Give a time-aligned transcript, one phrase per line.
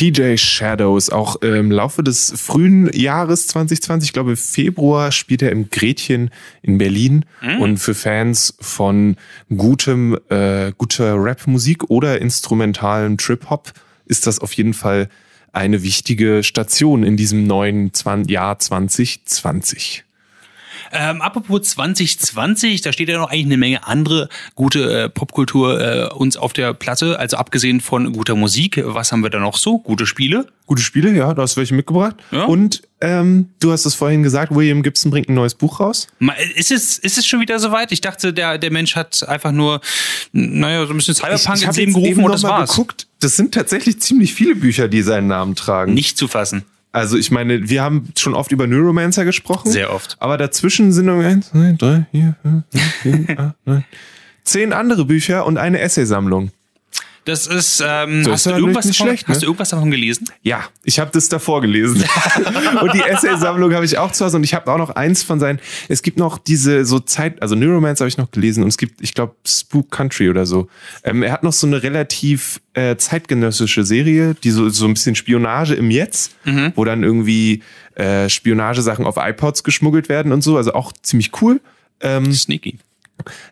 [0.00, 5.70] DJ Shadows, auch im Laufe des frühen Jahres 2020, ich glaube Februar, spielt er im
[5.70, 6.30] Gretchen
[6.62, 7.24] in Berlin.
[7.42, 7.60] Mhm.
[7.60, 9.16] Und für Fans von
[9.54, 13.72] gutem, äh, guter Rap-Musik oder instrumentalen Trip-Hop
[14.06, 15.08] ist das auf jeden Fall
[15.52, 20.05] eine wichtige Station in diesem neuen Zwan Jahr 2020.
[20.92, 26.14] Ähm, apropos 2020, da steht ja noch eigentlich eine Menge andere gute äh, Popkultur äh,
[26.14, 27.18] uns auf der Platte.
[27.18, 29.78] Also abgesehen von guter Musik, was haben wir da noch so?
[29.78, 30.46] Gute Spiele?
[30.66, 32.16] Gute Spiele, ja, da hast du welche mitgebracht.
[32.32, 32.44] Ja.
[32.44, 36.08] Und ähm, du hast es vorhin gesagt, William Gibson bringt ein neues Buch raus.
[36.54, 37.92] Ist es, ist es schon wieder soweit?
[37.92, 39.80] Ich dachte, der, der Mensch hat einfach nur,
[40.32, 42.70] naja, so ein bisschen Cyberpunk ins Leben gerufen und das war's.
[42.70, 43.06] Geguckt.
[43.20, 45.94] Das sind tatsächlich ziemlich viele Bücher, die seinen Namen tragen.
[45.94, 46.64] Nicht zu fassen.
[46.92, 49.70] Also ich meine, wir haben schon oft über Neuromancer gesprochen.
[49.70, 50.16] Sehr oft.
[50.18, 53.84] Aber dazwischen sind noch eins, zwei, drei, vier, fünf, sechs, sieben, acht, neun,
[54.44, 56.50] zehn andere Bücher und eine Essaysammlung.
[57.26, 59.34] Das ist, ähm, so hast, ist du irgendwas davon, schlecht, ne?
[59.34, 60.30] hast du irgendwas davon gelesen?
[60.42, 62.04] Ja, ich habe das davor gelesen.
[62.80, 65.40] und die Essay-Sammlung habe ich auch zu Hause und ich habe auch noch eins von
[65.40, 68.78] seinen, es gibt noch diese so Zeit, also Neuromancer habe ich noch gelesen und es
[68.78, 70.68] gibt, ich glaube, Spook Country oder so.
[71.02, 75.16] Ähm, er hat noch so eine relativ äh, zeitgenössische Serie, die so, so ein bisschen
[75.16, 76.74] Spionage im Jetzt, mhm.
[76.76, 77.64] wo dann irgendwie
[77.96, 81.60] äh, Spionagesachen auf iPods geschmuggelt werden und so, also auch ziemlich cool.
[82.00, 82.78] Ähm, Sneaky.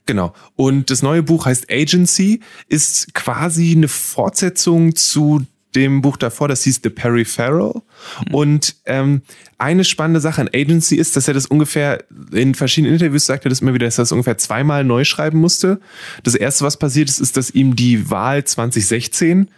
[0.07, 0.35] Genau.
[0.57, 6.63] Und das neue Buch heißt Agency, ist quasi eine Fortsetzung zu dem Buch davor, das
[6.65, 7.83] hieß The Peripheral.
[8.29, 8.35] Mhm.
[8.35, 9.23] Und ähm,
[9.59, 13.49] eine spannende Sache an Agency ist, dass er das ungefähr in verschiedenen Interviews sagt er
[13.49, 15.81] das immer wieder, dass er das ungefähr zweimal neu schreiben musste.
[16.23, 19.49] Das erste, was passiert ist, ist, dass ihm die Wahl 2016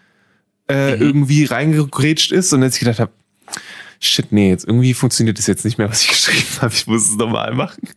[0.69, 1.03] äh, mhm.
[1.03, 3.11] irgendwie reingegrätscht ist und er sich gedacht hat,
[4.01, 6.75] shit, nee, jetzt irgendwie funktioniert das jetzt nicht mehr, was ich geschrieben habe.
[6.75, 7.89] Ich muss es nochmal machen.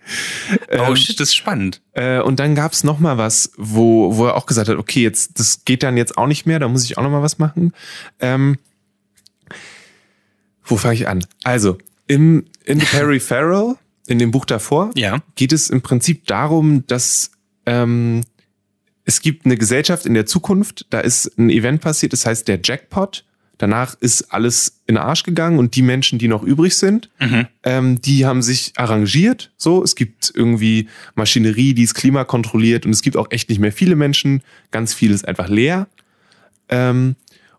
[0.72, 1.82] Oh ähm, shit, das ist spannend.
[1.94, 5.40] Äh, und dann gab es nochmal was, wo, wo er auch gesagt hat, okay, jetzt,
[5.40, 7.74] das geht dann jetzt auch nicht mehr, da muss ich auch nochmal was machen.
[8.20, 8.58] Ähm,
[10.64, 11.26] wo fange ich an?
[11.44, 13.76] Also, im, in The Perry Farrell,
[14.08, 15.20] in dem Buch davor, ja.
[15.36, 17.32] geht es im Prinzip darum, dass
[17.66, 18.22] ähm,
[19.06, 22.60] es gibt eine Gesellschaft in der Zukunft, da ist ein Event passiert, das heißt der
[22.64, 23.26] Jackpot.
[23.60, 27.46] Danach ist alles in den Arsch gegangen und die Menschen, die noch übrig sind, mhm.
[27.64, 29.52] ähm, die haben sich arrangiert.
[29.58, 33.60] So, es gibt irgendwie Maschinerie, die das Klima kontrolliert und es gibt auch echt nicht
[33.60, 34.44] mehr viele Menschen.
[34.72, 35.88] Ganz viel ist einfach leer.
[36.70, 37.18] Ähm,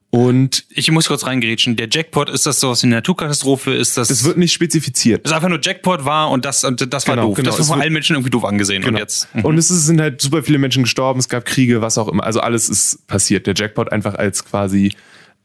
[0.08, 1.76] und ich muss kurz reingerätschen.
[1.76, 3.74] Der Jackpot, ist das so aus einer Naturkatastrophe?
[3.74, 4.08] Ist das?
[4.08, 5.20] Es wird nicht spezifiziert.
[5.24, 7.36] Es ist einfach nur Jackpot war und das, und das war genau, doof.
[7.36, 7.50] Genau.
[7.50, 8.82] Das war von allen Menschen irgendwie doof angesehen.
[8.82, 8.94] Genau.
[8.94, 9.28] Und jetzt.
[9.34, 9.44] Mhm.
[9.44, 11.20] Und es sind halt super viele Menschen gestorben.
[11.20, 12.24] Es gab Kriege, was auch immer.
[12.24, 13.46] Also alles ist passiert.
[13.46, 14.94] Der Jackpot einfach als quasi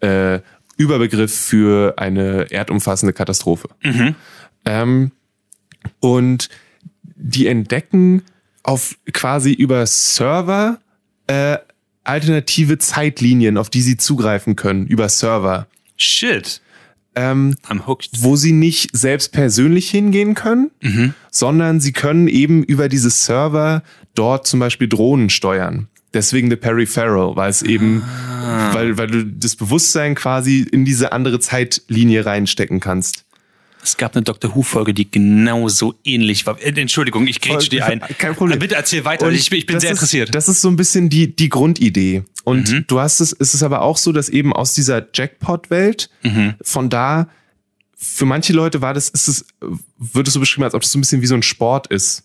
[0.06, 0.42] äh,
[0.78, 3.70] Überbegriff für eine erdumfassende Katastrophe.
[3.84, 4.16] Mhm.
[4.66, 5.12] Ähm,
[6.00, 6.50] und
[7.16, 8.24] die entdecken
[8.64, 10.80] auf quasi über Server
[11.28, 11.58] äh,
[12.04, 15.68] alternative Zeitlinien, auf die sie zugreifen können, über Server.
[15.98, 16.62] Shit.
[17.16, 18.10] Ähm, I'm hooked.
[18.18, 21.14] Wo sie nicht selbst persönlich hingehen können, mhm.
[21.32, 23.82] sondern sie können eben über diese Server
[24.14, 25.88] dort zum Beispiel Drohnen steuern.
[26.16, 28.74] Deswegen The Peripheral, weil es eben, ah.
[28.74, 33.26] weil, weil du das Bewusstsein quasi in diese andere Zeitlinie reinstecken kannst.
[33.84, 36.59] Es gab eine Doctor Who-Folge, die genauso ähnlich war.
[36.59, 38.00] Äh, Entschuldigung, ich grätsche dir ein.
[38.18, 38.58] Kein Problem.
[38.58, 40.34] Bitte erzähl weiter, ich, ich, bin sehr ist, interessiert.
[40.34, 42.24] Das ist so ein bisschen die, die Grundidee.
[42.46, 42.86] Und mhm.
[42.88, 46.56] du hast es, ist es aber auch so, dass eben aus dieser Jackpot-Welt, mhm.
[46.62, 47.28] von da,
[47.96, 49.46] für manche Leute war das, ist es,
[49.98, 52.24] wird es so beschrieben, als ob das so ein bisschen wie so ein Sport ist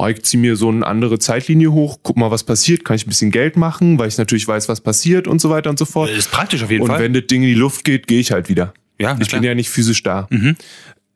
[0.00, 3.06] oh, ich ziehe mir so eine andere Zeitlinie hoch, guck mal, was passiert, kann ich
[3.06, 5.84] ein bisschen Geld machen, weil ich natürlich weiß, was passiert und so weiter und so
[5.84, 6.10] fort.
[6.10, 6.98] Das ist praktisch auf jeden und Fall.
[6.98, 8.72] Und wenn das Ding in die Luft geht, gehe ich halt wieder.
[8.98, 9.40] Ja, ich klar.
[9.40, 10.26] bin ja nicht physisch da.
[10.30, 10.56] Mhm.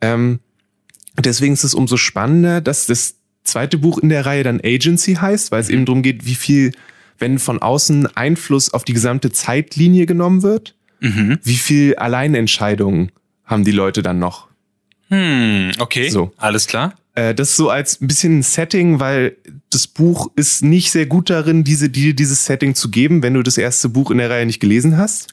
[0.01, 0.41] Ähm,
[1.19, 5.53] deswegen ist es umso spannender, dass das zweite Buch in der Reihe dann Agency heißt,
[5.53, 6.73] weil es eben darum geht, wie viel,
[7.19, 11.39] wenn von außen Einfluss auf die gesamte Zeitlinie genommen wird, mhm.
[11.43, 13.13] wie viel Alleinentscheidungen
[13.45, 14.49] haben die Leute dann noch?
[15.09, 16.09] Hm, okay.
[16.09, 16.33] So.
[16.39, 16.95] Alles klar.
[17.15, 19.37] Äh, das so als ein bisschen ein Setting, weil
[19.71, 23.43] das Buch ist nicht sehr gut darin, diese, dir dieses Setting zu geben, wenn du
[23.43, 25.33] das erste Buch in der Reihe nicht gelesen hast.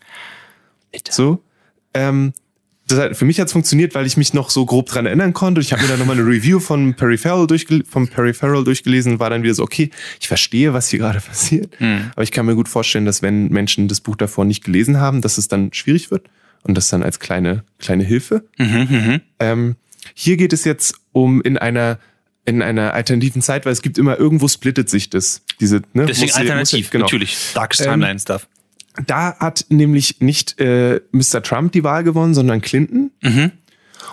[0.92, 1.12] Bitte.
[1.12, 1.44] So.
[1.94, 2.34] Ähm,
[2.88, 5.34] das hat, für mich hat es funktioniert, weil ich mich noch so grob dran erinnern
[5.34, 5.62] konnte.
[5.62, 9.30] Ich habe mir dann nochmal eine Review von Peripheral, durchgel vom Peripheral durchgelesen und war
[9.30, 9.90] dann wieder so, okay,
[10.20, 11.80] ich verstehe, was hier gerade passiert.
[11.80, 12.12] Mhm.
[12.14, 15.22] Aber ich kann mir gut vorstellen, dass wenn Menschen das Buch davor nicht gelesen haben,
[15.22, 16.30] dass es dann schwierig wird.
[16.64, 18.44] Und das dann als kleine, kleine Hilfe.
[18.60, 19.20] Mhm, mh.
[19.40, 19.76] ähm,
[20.14, 22.00] hier geht es jetzt um in einer
[22.44, 25.44] in einer alternativen Zeit, weil es gibt immer irgendwo splittet sich das.
[25.60, 27.06] Diese, ne, Deswegen muss, alternativ, muss, genau.
[27.06, 27.38] natürlich.
[27.54, 28.48] Darkest ähm, Timeline Stuff.
[29.06, 31.44] Da hat nämlich nicht äh, Mr.
[31.44, 33.12] Trump die Wahl gewonnen, sondern Clinton.
[33.22, 33.52] Mhm.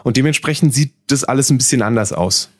[0.04, 2.50] Und dementsprechend sieht das alles ein bisschen anders aus.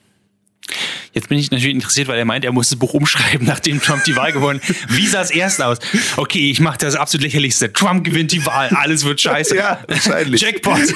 [1.12, 4.04] Jetzt bin ich natürlich interessiert, weil er meint, er muss das Buch umschreiben, nachdem Trump
[4.04, 5.78] die Wahl gewonnen Wie sah es erst aus?
[6.16, 7.72] Okay, ich mache das absolut lächerlichste.
[7.72, 9.56] Trump gewinnt die Wahl, alles wird scheiße.
[9.56, 10.40] ja, wahrscheinlich.
[10.40, 10.78] Jackpot.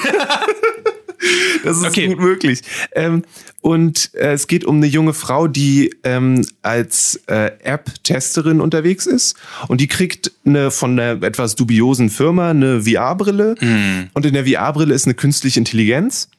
[1.63, 2.07] Das ist okay.
[2.07, 2.61] gut möglich.
[2.93, 3.23] Ähm,
[3.61, 9.35] und äh, es geht um eine junge Frau, die ähm, als äh, App-Testerin unterwegs ist
[9.67, 14.09] und die kriegt eine von einer etwas dubiosen Firma eine VR-Brille mm.
[14.13, 16.29] und in der VR-Brille ist eine künstliche Intelligenz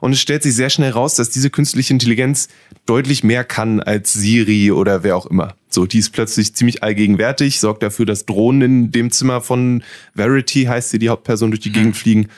[0.00, 2.48] und es stellt sich sehr schnell raus, dass diese künstliche Intelligenz
[2.86, 5.54] deutlich mehr kann als Siri oder wer auch immer.
[5.68, 9.82] So, die ist plötzlich ziemlich allgegenwärtig, sorgt dafür, dass Drohnen in dem Zimmer von
[10.14, 12.28] Verity, heißt sie, die Hauptperson, durch die Gegend fliegen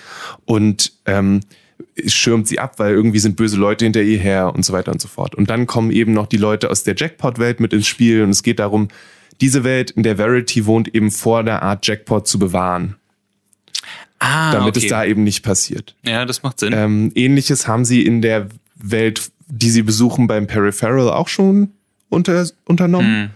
[0.45, 1.41] und ähm,
[2.07, 5.01] schirmt sie ab, weil irgendwie sind böse Leute hinter ihr her und so weiter und
[5.01, 5.35] so fort.
[5.35, 8.43] Und dann kommen eben noch die Leute aus der Jackpot-Welt mit ins Spiel und es
[8.43, 8.89] geht darum,
[9.41, 12.97] diese Welt, in der Verity wohnt, eben vor der Art Jackpot zu bewahren.
[14.21, 14.87] Ah, damit okay.
[14.87, 15.97] es da eben nicht passiert.
[16.05, 16.73] Ja, das macht Sinn.
[16.75, 21.73] Ähm, Ähnliches haben sie in der Welt, die sie besuchen, beim Peripheral auch schon
[22.09, 23.25] unter, unternommen.
[23.25, 23.31] Hm.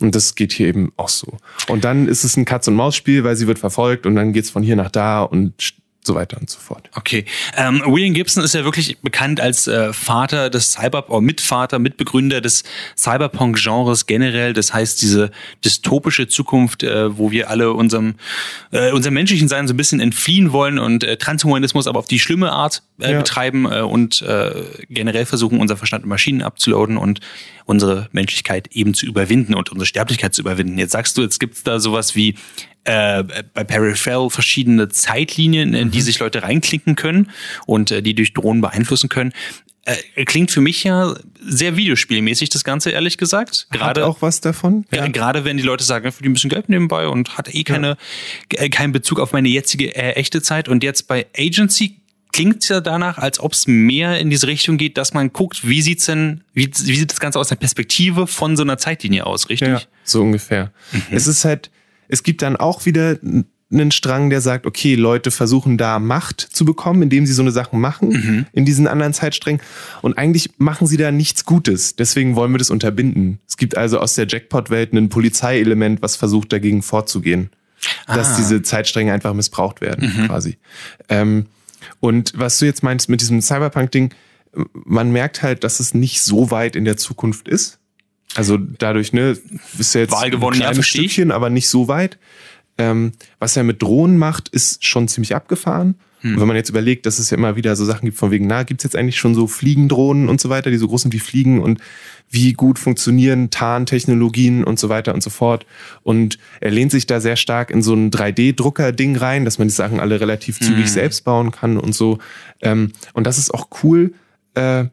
[0.00, 1.38] Und das geht hier eben auch so.
[1.66, 4.76] Und dann ist es ein Katz-und-Maus-Spiel, weil sie wird verfolgt und dann geht's von hier
[4.76, 5.74] nach da und
[6.08, 6.90] so weiter und so fort.
[6.96, 7.24] Okay.
[7.56, 12.64] Ähm, William Gibson ist ja wirklich bekannt als äh, Vater des Cyberpunk, Mitvater, Mitbegründer des
[12.96, 14.54] Cyberpunk-Genres generell.
[14.54, 15.30] Das heißt, diese
[15.64, 18.14] dystopische Zukunft, äh, wo wir alle unserem,
[18.72, 22.18] äh, unserem menschlichen Sein so ein bisschen entfliehen wollen und äh, Transhumanismus aber auf die
[22.18, 23.18] schlimme Art äh, ja.
[23.18, 24.24] betreiben äh, und
[24.88, 27.20] generell versuchen, unser Verstand in Maschinen abzuladen und
[27.66, 30.78] unsere Menschlichkeit eben zu überwinden und unsere Sterblichkeit zu überwinden.
[30.78, 32.34] Jetzt sagst du, jetzt gibt es da sowas wie
[32.88, 36.02] äh, bei Peripheral verschiedene Zeitlinien, in die mhm.
[36.02, 37.30] sich Leute reinklinken können
[37.66, 39.32] und äh, die durch Drohnen beeinflussen können.
[39.84, 43.68] Äh, klingt für mich ja sehr videospielmäßig, das Ganze, ehrlich gesagt.
[43.70, 44.86] Gerade hat auch was davon.
[44.90, 45.06] Ja.
[45.08, 47.98] Gerade wenn die Leute sagen, für die müssen Geld nebenbei und hat eh keine,
[48.52, 48.58] ja.
[48.60, 50.68] Äh, keinen Bezug auf meine jetzige äh, echte Zeit.
[50.68, 52.00] Und jetzt bei Agency
[52.32, 55.68] klingt es ja danach, als ob es mehr in diese Richtung geht, dass man guckt,
[55.68, 59.26] wie sieht's denn, wie, wie sieht das Ganze aus der Perspektive von so einer Zeitlinie
[59.26, 59.68] aus, richtig?
[59.68, 60.72] Ja, so ungefähr.
[60.92, 61.02] Mhm.
[61.10, 61.70] Es ist halt,
[62.08, 63.18] es gibt dann auch wieder
[63.70, 67.50] einen Strang, der sagt, okay, Leute versuchen da Macht zu bekommen, indem sie so eine
[67.50, 68.46] Sachen machen, mhm.
[68.52, 69.60] in diesen anderen Zeitsträngen.
[70.00, 71.94] Und eigentlich machen sie da nichts Gutes.
[71.94, 73.40] Deswegen wollen wir das unterbinden.
[73.46, 77.50] Es gibt also aus der Jackpot-Welt ein Polizeielement, was versucht, dagegen vorzugehen.
[78.06, 78.16] Ah.
[78.16, 80.26] Dass diese Zeitstränge einfach missbraucht werden, mhm.
[80.26, 80.56] quasi.
[81.08, 81.46] Ähm,
[82.00, 84.14] und was du jetzt meinst mit diesem Cyberpunk-Ding,
[84.72, 87.77] man merkt halt, dass es nicht so weit in der Zukunft ist.
[88.38, 89.36] Also dadurch, ne,
[89.78, 92.18] ist ja jetzt Wahl gewonnen, ein kleines ja, Stückchen, aber nicht so weit.
[92.78, 95.96] Ähm, was er mit Drohnen macht, ist schon ziemlich abgefahren.
[96.20, 96.38] Hm.
[96.38, 98.62] Wenn man jetzt überlegt, dass es ja immer wieder so Sachen gibt von wegen, na,
[98.62, 101.60] gibt's jetzt eigentlich schon so Fliegendrohnen und so weiter, die so groß sind wie Fliegen
[101.60, 101.80] und
[102.30, 105.66] wie gut funktionieren Tarntechnologien und so weiter und so fort.
[106.04, 109.74] Und er lehnt sich da sehr stark in so ein 3D-Drucker-Ding rein, dass man die
[109.74, 110.92] Sachen alle relativ zügig hm.
[110.92, 112.18] selbst bauen kann und so.
[112.60, 114.12] Ähm, und das ist auch cool.
[114.54, 114.84] Äh,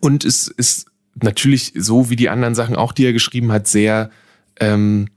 [0.00, 0.86] und es ist
[1.22, 4.10] natürlich so wie die anderen Sachen auch, die er geschrieben hat, sehr
[4.60, 5.08] ähm,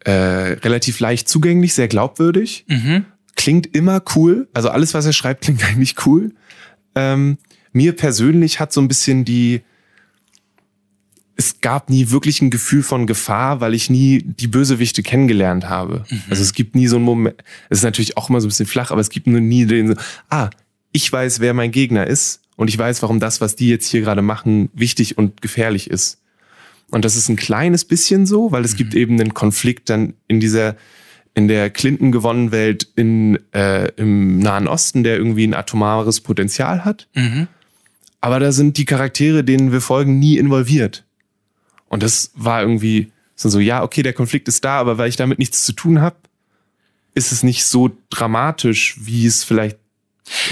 [0.00, 2.64] äh, relativ leicht zugänglich, sehr glaubwürdig.
[2.68, 3.04] Mhm.
[3.36, 4.48] Klingt immer cool.
[4.54, 6.32] Also alles, was er schreibt, klingt eigentlich cool.
[6.94, 7.38] Ähm,
[7.72, 9.62] mir persönlich hat so ein bisschen die
[11.40, 16.04] es gab nie wirklich ein Gefühl von Gefahr, weil ich nie die Bösewichte kennengelernt habe.
[16.10, 16.22] Mhm.
[16.30, 17.36] Also es gibt nie so einen Moment,
[17.70, 19.96] es ist natürlich auch immer so ein bisschen flach, aber es gibt nur nie den,
[20.30, 20.50] ah,
[20.90, 24.00] ich weiß, wer mein Gegner ist und ich weiß, warum das, was die jetzt hier
[24.00, 26.20] gerade machen, wichtig und gefährlich ist.
[26.90, 28.76] Und das ist ein kleines bisschen so, weil es mhm.
[28.78, 30.76] gibt eben einen Konflikt dann in dieser
[31.34, 36.84] in der Clinton gewonnenen Welt in, äh, im Nahen Osten, der irgendwie ein atomares Potenzial
[36.84, 37.06] hat.
[37.14, 37.46] Mhm.
[38.20, 41.04] Aber da sind die Charaktere, denen wir folgen, nie involviert.
[41.88, 45.38] Und das war irgendwie so, ja, okay, der Konflikt ist da, aber weil ich damit
[45.38, 46.16] nichts zu tun habe,
[47.14, 49.78] ist es nicht so dramatisch, wie es vielleicht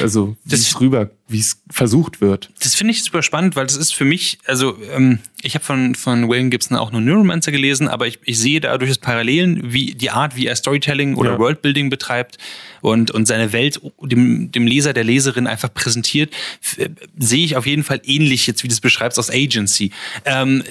[0.00, 2.50] also wie es rüber, wie es versucht wird.
[2.62, 5.94] Das finde ich super spannend, weil das ist für mich, also ähm, ich habe von,
[5.94, 9.94] von William Gibson auch nur Neuromancer gelesen, aber ich, ich sehe da durchaus Parallelen, wie
[9.94, 11.38] die Art, wie er Storytelling oder ja.
[11.38, 12.38] Worldbuilding betreibt
[12.80, 16.32] und, und seine Welt dem, dem Leser, der Leserin einfach präsentiert,
[16.76, 19.90] äh, sehe ich auf jeden Fall ähnlich jetzt, wie du es beschreibst, aus Agency.
[20.24, 20.62] Ähm,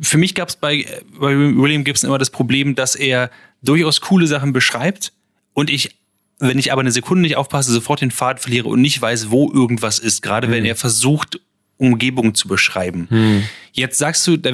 [0.00, 0.86] für mich gab es bei,
[1.18, 3.30] bei William Gibson immer das Problem, dass er
[3.62, 5.12] durchaus coole Sachen beschreibt
[5.54, 5.99] und ich
[6.40, 9.52] wenn ich aber eine Sekunde nicht aufpasse, sofort den Pfad verliere und nicht weiß, wo
[9.52, 10.54] irgendwas ist, gerade hm.
[10.54, 11.40] wenn er versucht,
[11.76, 13.06] Umgebung zu beschreiben.
[13.08, 13.42] Hm.
[13.72, 14.50] Jetzt sagst du, da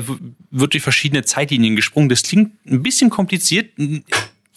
[0.50, 2.08] wird durch verschiedene Zeitlinien gesprungen.
[2.08, 3.70] Das klingt ein bisschen kompliziert.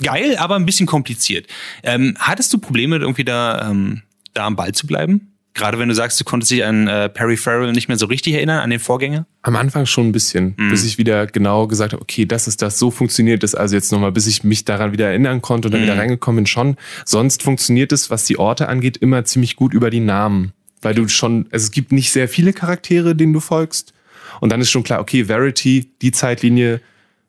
[0.02, 1.48] Geil, aber ein bisschen kompliziert.
[1.84, 5.34] Ähm, hattest du Probleme, irgendwie da, ähm, da am Ball zu bleiben?
[5.54, 8.36] Gerade wenn du sagst, du konntest dich an äh, Perry Farrell nicht mehr so richtig
[8.36, 9.26] erinnern, an den Vorgänger?
[9.42, 10.70] Am Anfang schon ein bisschen, mhm.
[10.70, 13.92] bis ich wieder genau gesagt habe, okay, das ist das, so funktioniert das also jetzt
[13.92, 15.86] nochmal, bis ich mich daran wieder erinnern konnte und dann mhm.
[15.86, 16.78] wieder reingekommen bin, schon.
[17.04, 20.54] Sonst funktioniert es, was die Orte angeht, immer ziemlich gut über die Namen.
[20.82, 23.94] Weil du schon, also es gibt nicht sehr viele Charaktere, denen du folgst.
[24.40, 26.80] Und dann ist schon klar, okay, Verity, die Zeitlinie,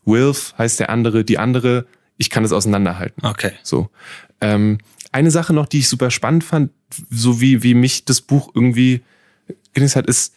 [0.04, 1.86] Wilf heißt der andere, die andere,
[2.16, 3.24] ich kann es auseinanderhalten.
[3.24, 3.52] Okay.
[3.62, 3.90] So.
[4.40, 4.78] Ähm,
[5.12, 6.70] eine Sache noch, die ich super spannend fand,
[7.10, 9.02] so wie, wie mich das Buch irgendwie
[9.74, 10.34] genießt hat, ist,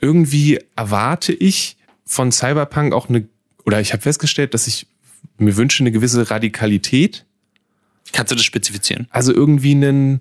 [0.00, 3.26] irgendwie erwarte ich von Cyberpunk auch eine,
[3.64, 4.86] oder ich habe festgestellt, dass ich
[5.38, 7.24] mir wünsche eine gewisse Radikalität.
[8.12, 9.08] Kannst du das spezifizieren?
[9.10, 10.20] Also irgendwie einen,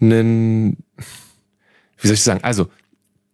[0.00, 0.78] einen,
[2.00, 2.70] wie soll ich sagen, also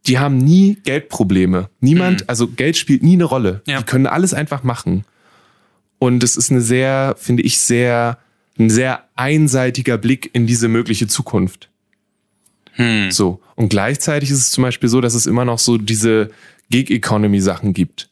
[0.06, 1.70] die haben nie Geldprobleme.
[1.80, 2.26] Niemand, mhm.
[2.28, 3.62] also Geld spielt nie eine Rolle.
[3.66, 3.78] Ja.
[3.78, 5.04] Die können alles einfach machen.
[5.98, 8.18] Und es ist eine sehr, finde ich, sehr,
[8.58, 11.68] ein sehr einseitiger Blick in diese mögliche Zukunft.
[12.72, 13.10] Hm.
[13.10, 13.40] So.
[13.54, 16.30] Und gleichzeitig ist es zum Beispiel so, dass es immer noch so diese
[16.70, 18.08] Gig-Economy-Sachen gibt.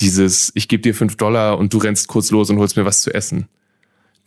[0.00, 3.02] Dieses, ich gebe dir fünf Dollar und du rennst kurz los und holst mir was
[3.02, 3.48] zu essen.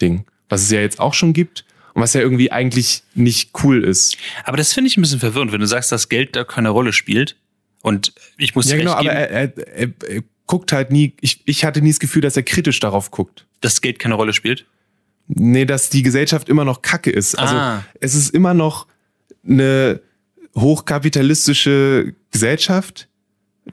[0.01, 0.25] Ding.
[0.49, 4.17] Was es ja jetzt auch schon gibt und was ja irgendwie eigentlich nicht cool ist.
[4.43, 6.93] Aber das finde ich ein bisschen verwirrend, wenn du sagst, dass Geld da keine Rolle
[6.93, 7.35] spielt.
[7.81, 11.65] Und ich muss Ja, genau, aber er, er, er, er guckt halt nie, ich, ich
[11.65, 13.45] hatte nie das Gefühl, dass er kritisch darauf guckt.
[13.61, 14.65] Dass Geld keine Rolle spielt?
[15.27, 17.37] Nee, dass die Gesellschaft immer noch Kacke ist.
[17.37, 17.83] Also ah.
[17.99, 18.87] es ist immer noch
[19.45, 20.01] eine
[20.55, 23.07] hochkapitalistische Gesellschaft,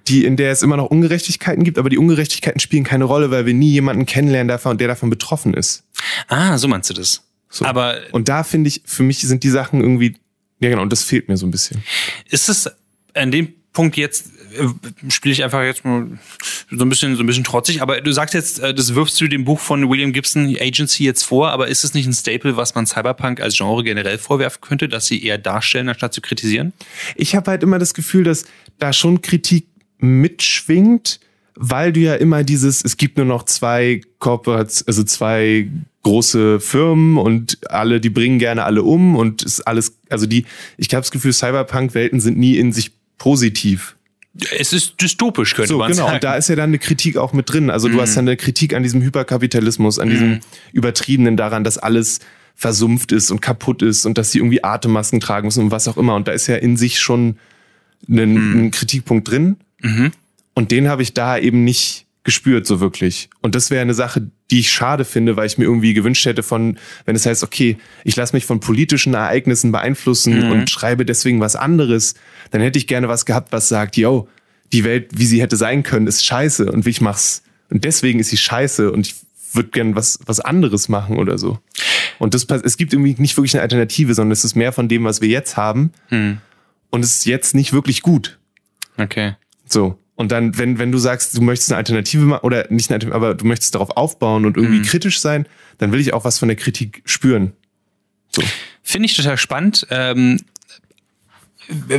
[0.09, 3.47] die, in der es immer noch Ungerechtigkeiten gibt, aber die Ungerechtigkeiten spielen keine Rolle, weil
[3.47, 5.85] wir nie jemanden kennenlernen davon, der davon betroffen ist.
[6.29, 7.23] Ah, so meinst du das.
[7.49, 7.65] So.
[7.65, 10.17] Aber und da finde ich, für mich sind die Sachen irgendwie,
[10.59, 11.83] ja genau, und das fehlt mir so ein bisschen.
[12.29, 12.69] Ist es
[13.15, 16.07] an dem Punkt jetzt äh, spiele ich einfach jetzt mal
[16.71, 19.29] so ein bisschen so ein bisschen trotzig, aber du sagst jetzt, äh, das wirfst du
[19.29, 22.75] dem Buch von William Gibson Agency jetzt vor, aber ist es nicht ein Staple, was
[22.75, 26.73] man Cyberpunk als Genre generell vorwerfen könnte, dass sie eher darstellen, anstatt zu kritisieren?
[27.17, 28.45] Ich habe halt immer das Gefühl, dass
[28.79, 29.67] da schon Kritik
[29.99, 31.21] mitschwingt,
[31.57, 35.69] weil du ja immer dieses, es gibt nur noch zwei Corporates, also zwei
[36.03, 40.45] große Firmen und alle, die bringen gerne alle um und ist alles, also die,
[40.77, 43.97] ich habe das Gefühl, Cyberpunk-Welten sind nie in sich positiv.
[44.59, 46.05] Es ist dystopisch, könnte so, man genau.
[46.05, 46.15] sagen.
[46.17, 47.71] Und da ist ja dann eine Kritik auch mit drin.
[47.71, 48.31] Also du hast dann mhm.
[48.31, 50.41] eine Kritik an diesem Hyperkapitalismus, an diesem mhm.
[50.73, 52.19] übertriebenen daran, dass alles
[52.57, 55.97] versumpft ist und kaputt ist und dass sie irgendwie Atemmasken tragen müssen und was auch
[55.97, 56.15] immer.
[56.17, 57.37] Und da ist ja in sich schon
[58.09, 59.57] ein, ein Kritikpunkt drin.
[59.81, 60.13] Mhm.
[60.55, 63.29] Und den habe ich da eben nicht gespürt, so wirklich.
[63.41, 66.45] Und das wäre eine Sache, die ich schade finde, weil ich mir irgendwie gewünscht hätte
[66.45, 70.53] von, wenn es heißt, okay, ich lasse mich von politischen Ereignissen beeinflussen mhm.
[70.53, 72.15] und schreibe deswegen was anderes,
[72.53, 74.29] dann hätte ich gerne was gehabt, was sagt, yo,
[74.73, 77.43] die Welt, wie sie hätte sein können, ist scheiße und wie ich mach's.
[77.69, 79.17] Und deswegen ist sie scheiße und ich
[79.55, 81.59] würde gern was, was anderes machen oder so.
[82.21, 85.03] Und das, es gibt irgendwie nicht wirklich eine Alternative, sondern es ist mehr von dem,
[85.03, 85.91] was wir jetzt haben.
[86.11, 86.39] Mhm.
[86.91, 88.39] Und es ist jetzt nicht wirklich gut.
[88.99, 89.35] Okay.
[89.69, 89.99] So.
[90.17, 93.15] Und dann, wenn, wenn du sagst, du möchtest eine Alternative machen, oder nicht eine Alternative,
[93.15, 94.85] aber du möchtest darauf aufbauen und irgendwie mhm.
[94.85, 95.47] kritisch sein,
[95.79, 97.53] dann will ich auch was von der Kritik spüren.
[98.31, 98.43] So.
[98.83, 99.87] Finde ich total spannend.
[99.91, 100.41] Ähm,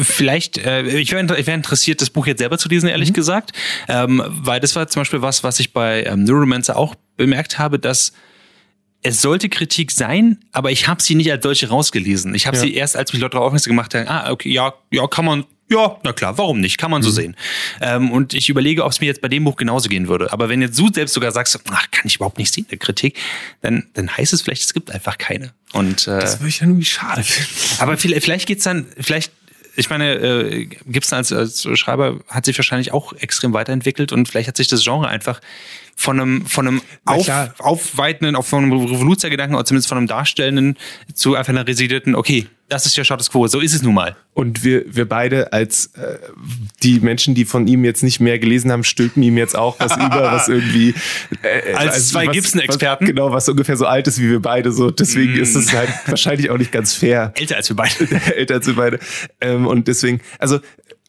[0.02, 3.16] vielleicht, äh, ich wäre ich wär interessiert, das Buch jetzt selber zu lesen, ehrlich mhm.
[3.16, 3.52] gesagt.
[3.88, 7.80] Ähm, weil das war zum Beispiel was, was ich bei ähm, Neuromancer auch bemerkt habe,
[7.80, 8.14] dass
[9.06, 12.34] es sollte Kritik sein, aber ich habe sie nicht als solche rausgelesen.
[12.34, 12.64] Ich habe ja.
[12.64, 15.46] sie erst, als mich Leute darauf aufmerksam gemacht haben, ah, okay, ja, ja, kann man,
[15.70, 16.80] ja, na klar, warum nicht?
[16.80, 17.14] Kann man so mhm.
[17.14, 17.36] sehen.
[17.82, 20.34] Ähm, und ich überlege, ob es mir jetzt bei dem Buch genauso gehen würde.
[20.34, 23.16] Aber wenn jetzt du selbst sogar sagst, ach, kann ich überhaupt nicht sehen, der Kritik,
[23.62, 25.54] dann, dann heißt es vielleicht, es gibt einfach keine.
[25.74, 27.82] Und, äh, das würde ich ja irgendwie schade finden.
[27.82, 29.32] Aber vielleicht, vielleicht geht's dann, vielleicht
[29.78, 34.48] ich meine, äh, Gibson als, als Schreiber hat sich wahrscheinlich auch extrem weiterentwickelt und vielleicht
[34.48, 35.42] hat sich das Genre einfach
[35.96, 40.78] von einem, von einem auf, aufweitenden, auch von einem Revoluzergedanken oder zumindest von einem darstellenden
[41.14, 44.16] zu einfach einer residierten, okay, das ist der Status quo, so ist es nun mal.
[44.34, 46.18] Und wir, wir beide als äh,
[46.82, 49.96] die Menschen, die von ihm jetzt nicht mehr gelesen haben, stülpen ihm jetzt auch was
[49.96, 50.96] über, was irgendwie
[51.44, 53.06] äh, als also zwei Gibson-Experten.
[53.06, 54.72] Genau, was ungefähr so alt ist wie wir beide.
[54.72, 55.42] So, deswegen mm.
[55.42, 57.34] ist es halt wahrscheinlich auch nicht ganz fair.
[57.36, 58.10] Älter als wir beide.
[58.36, 59.00] Älter als wir beide.
[59.42, 60.60] Ähm, und deswegen, also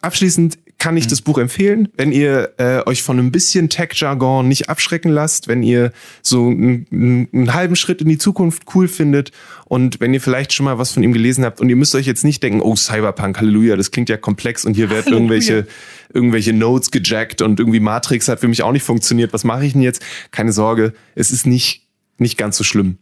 [0.03, 1.11] abschließend kann ich mhm.
[1.11, 5.63] das Buch empfehlen, wenn ihr äh, euch von ein bisschen Tech-Jargon nicht abschrecken lasst, wenn
[5.63, 5.93] ihr
[6.23, 9.33] so einen, einen halben Schritt in die Zukunft cool findet
[9.65, 12.07] und wenn ihr vielleicht schon mal was von ihm gelesen habt und ihr müsst euch
[12.07, 15.67] jetzt nicht denken, oh Cyberpunk, Halleluja, das klingt ja komplex und hier werden irgendwelche
[16.13, 19.33] irgendwelche Notes gejackt und irgendwie Matrix hat für mich auch nicht funktioniert.
[19.33, 20.03] Was mache ich denn jetzt?
[20.31, 21.87] Keine Sorge, es ist nicht
[22.19, 22.99] nicht ganz so schlimm.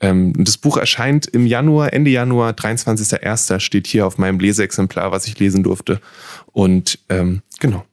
[0.00, 3.60] Ähm, das Buch erscheint im Januar, Ende Januar, 23.01.
[3.60, 6.00] steht hier auf meinem Leseexemplar, was ich lesen durfte.
[6.52, 7.84] Und ähm, genau.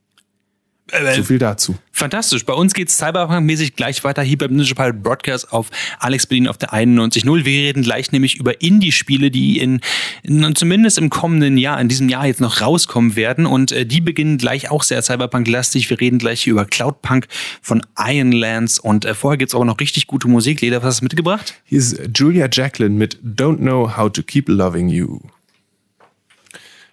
[0.91, 1.75] Äh, so viel dazu.
[1.91, 2.45] Fantastisch.
[2.45, 6.57] Bei uns geht's Cyberpunk-mäßig gleich weiter hier beim Ninja Pirate Broadcast auf Alex Berlin auf
[6.57, 7.45] der 91.0.
[7.45, 9.81] Wir reden gleich nämlich über Indie-Spiele, die in,
[10.21, 13.47] in, zumindest im kommenden Jahr, in diesem Jahr jetzt noch rauskommen werden.
[13.47, 15.89] Und äh, die beginnen gleich auch sehr Cyberpunk-lastig.
[15.89, 17.27] Wir reden gleich hier über Cloudpunk
[17.63, 18.77] von Ironlands.
[18.77, 20.61] Und äh, vorher gibt's auch noch richtig gute Musik.
[20.61, 21.55] Leder, was hast du mitgebracht?
[21.63, 25.19] Hier ist Julia Jacqueline mit Don't Know How to Keep Loving You.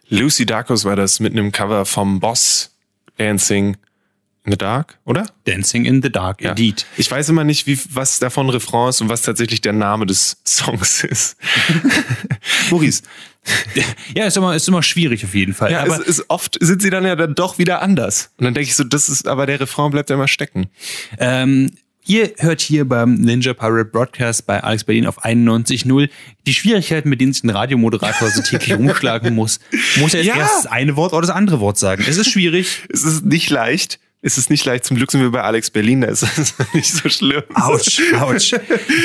[0.08, 2.71] Lucy Darkos war das mit einem Cover vom Boss
[3.18, 3.76] Dancing
[4.44, 5.26] in the Dark, oder?
[5.44, 6.50] Dancing in the Dark, Ja.
[6.50, 6.84] indeed.
[6.96, 10.38] Ich weiß immer nicht, wie, was davon Refrain ist und was tatsächlich der Name des
[10.44, 11.36] Songs ist.
[12.70, 13.02] Maurice,
[14.14, 15.70] Ja, ist immer, ist immer schwierig auf jeden Fall.
[15.72, 18.30] ja, aber es ist oft sind sie dann ja dann doch wieder anders.
[18.38, 20.68] Und dann denke ich so, das ist, aber der Refrain bleibt ja immer stecken.
[21.18, 21.70] Ähm,
[22.06, 26.08] ihr hört hier beim Ninja Pirate Broadcast bei Alex Berlin auf 91.0
[26.46, 29.60] die Schwierigkeiten, mit denen sich ein Radiomoderator so täglich rumschlagen muss.
[29.96, 30.40] Muss er jetzt Ja.
[30.42, 32.04] erst das eine Wort oder das andere Wort sagen.
[32.06, 32.82] Es ist schwierig.
[32.92, 33.98] Es ist nicht leicht.
[34.24, 34.84] Es ist nicht leicht.
[34.84, 37.42] Zum Glück sind wir bei Alex Berlin, da ist es nicht so schlimm.
[37.54, 38.52] Autsch, Autsch.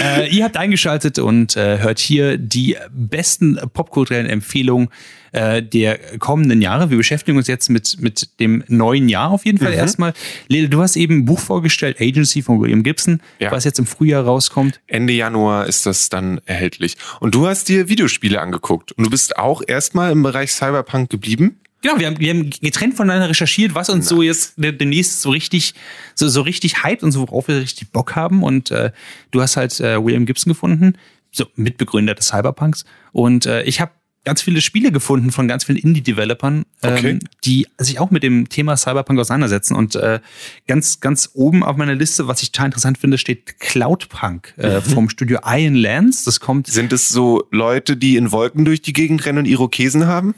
[0.03, 4.89] äh, ihr habt eingeschaltet und äh, hört hier die besten popkulturellen Empfehlungen
[5.31, 6.89] äh, der kommenden Jahre.
[6.89, 10.13] Wir beschäftigen uns jetzt mit, mit dem neuen Jahr auf jeden Fall erstmal.
[10.47, 13.51] Lele, du hast eben ein Buch vorgestellt, Agency von William Gibson, Ja.
[13.51, 14.79] was jetzt im Frühjahr rauskommt.
[14.87, 16.95] Ende Januar ist das dann erhältlich.
[17.19, 18.91] Und du hast dir Videospiele angeguckt.
[18.93, 21.59] Und du bist auch erstmal im Bereich Cyberpunk geblieben.
[21.83, 25.29] Genau, wir haben, wir haben getrennt voneinander recherchiert, was uns so jetzt de- demnächst so
[25.29, 25.75] richtig,
[26.15, 28.41] so, so richtig hypt und so, worauf wir richtig Bock haben.
[28.41, 28.91] Und äh,
[29.29, 30.93] du hast halt äh, William Gibson gefunden,
[31.31, 32.83] so Mitbegründer des Cyberpunks.
[33.11, 33.91] Und äh, ich habe
[34.27, 37.11] ganz viele Spiele gefunden von ganz vielen Indie-Developern, Okay.
[37.11, 39.73] ähm, die sich auch mit dem Thema Cyberpunk auseinandersetzen.
[39.73, 40.19] Und äh,
[40.67, 45.09] ganz, ganz oben auf meiner Liste, was ich total interessant finde, steht Cloudpunk äh, vom
[45.09, 46.25] Studio Iron Lands.
[46.25, 50.07] Das kommt Sind es so Leute, die in Wolken durch die Gegend rennen und Irokesen
[50.07, 50.35] haben?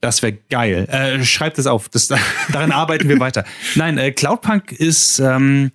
[0.00, 0.86] Das wäre geil.
[0.88, 1.88] Äh, schreibt es auf.
[1.88, 2.06] Das,
[2.52, 3.44] daran arbeiten wir weiter.
[3.74, 5.18] Nein, äh, Cloudpunk ist.
[5.18, 5.72] Ähm,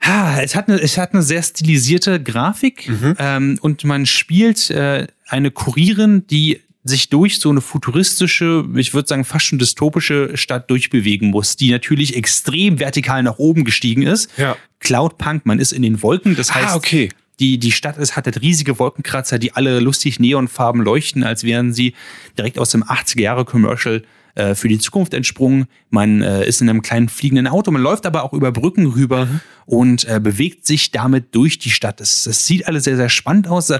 [0.00, 5.08] ha, es, hat eine, es hat eine sehr stilisierte Grafik ähm, und man spielt äh,
[5.30, 10.70] eine Kurierin, die sich durch so eine futuristische, ich würde sagen fast schon dystopische Stadt
[10.70, 14.30] durchbewegen muss, die natürlich extrem vertikal nach oben gestiegen ist.
[14.38, 14.56] Ja.
[14.80, 17.10] Cloudpunk, man ist in den Wolken, das heißt, Ah, okay.
[17.38, 21.74] die, die Stadt ist, hat halt riesige Wolkenkratzer, die alle lustig neonfarben leuchten, als wären
[21.74, 21.94] sie
[22.38, 24.02] direkt aus dem 80er-Jahre-Commercial
[24.36, 25.66] äh, für die Zukunft entsprungen.
[25.90, 29.28] Man äh, ist in einem kleinen fliegenden Auto, man läuft aber auch über Brücken rüber
[29.66, 32.00] und äh, bewegt sich damit durch die Stadt.
[32.00, 33.72] Das, das sieht alles sehr, sehr spannend aus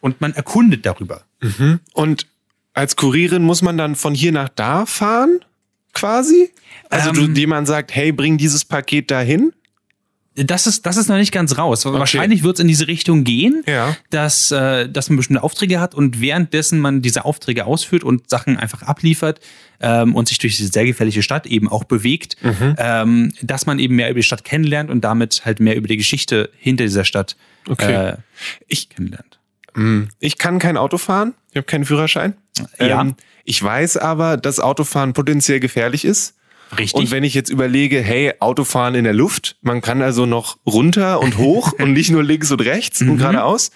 [0.00, 1.22] und man erkundet darüber.
[1.92, 2.26] Und
[2.74, 5.40] als Kurierin muss man dann von hier nach da fahren,
[5.94, 6.50] quasi?
[6.90, 7.34] Also Ähm.
[7.34, 9.52] du, jemand sagt, hey, bring dieses Paket dahin?
[10.40, 11.84] Das ist, das ist noch nicht ganz raus.
[11.84, 13.96] Wahrscheinlich wird es in diese Richtung gehen, Ja.
[14.10, 18.56] dass, äh, dass man bestimmte Aufträge hat und währenddessen man diese Aufträge ausführt und Sachen
[18.56, 19.40] einfach abliefert
[19.80, 22.76] ähm, und sich durch diese sehr gefährliche Stadt eben auch bewegt, Mhm.
[22.78, 25.96] ähm, dass man eben mehr über die Stadt kennenlernt und damit halt mehr über die
[25.96, 27.34] Geschichte hinter dieser Stadt
[27.68, 28.10] Okay.
[28.10, 28.16] äh,
[28.68, 29.37] Ich, kennenlernt.
[30.20, 31.34] Ich kann kein Auto fahren.
[31.50, 32.34] Ich habe keinen Führerschein.
[32.78, 33.00] Ja.
[33.02, 33.14] Ähm,
[33.44, 36.34] ich weiß aber, dass Autofahren potenziell gefährlich ist.
[36.76, 36.94] Richtig.
[36.94, 41.20] Und wenn ich jetzt überlege, hey, Autofahren in der Luft, man kann also noch runter
[41.20, 43.10] und hoch und nicht nur links und rechts Mhm.
[43.12, 43.70] und geradeaus.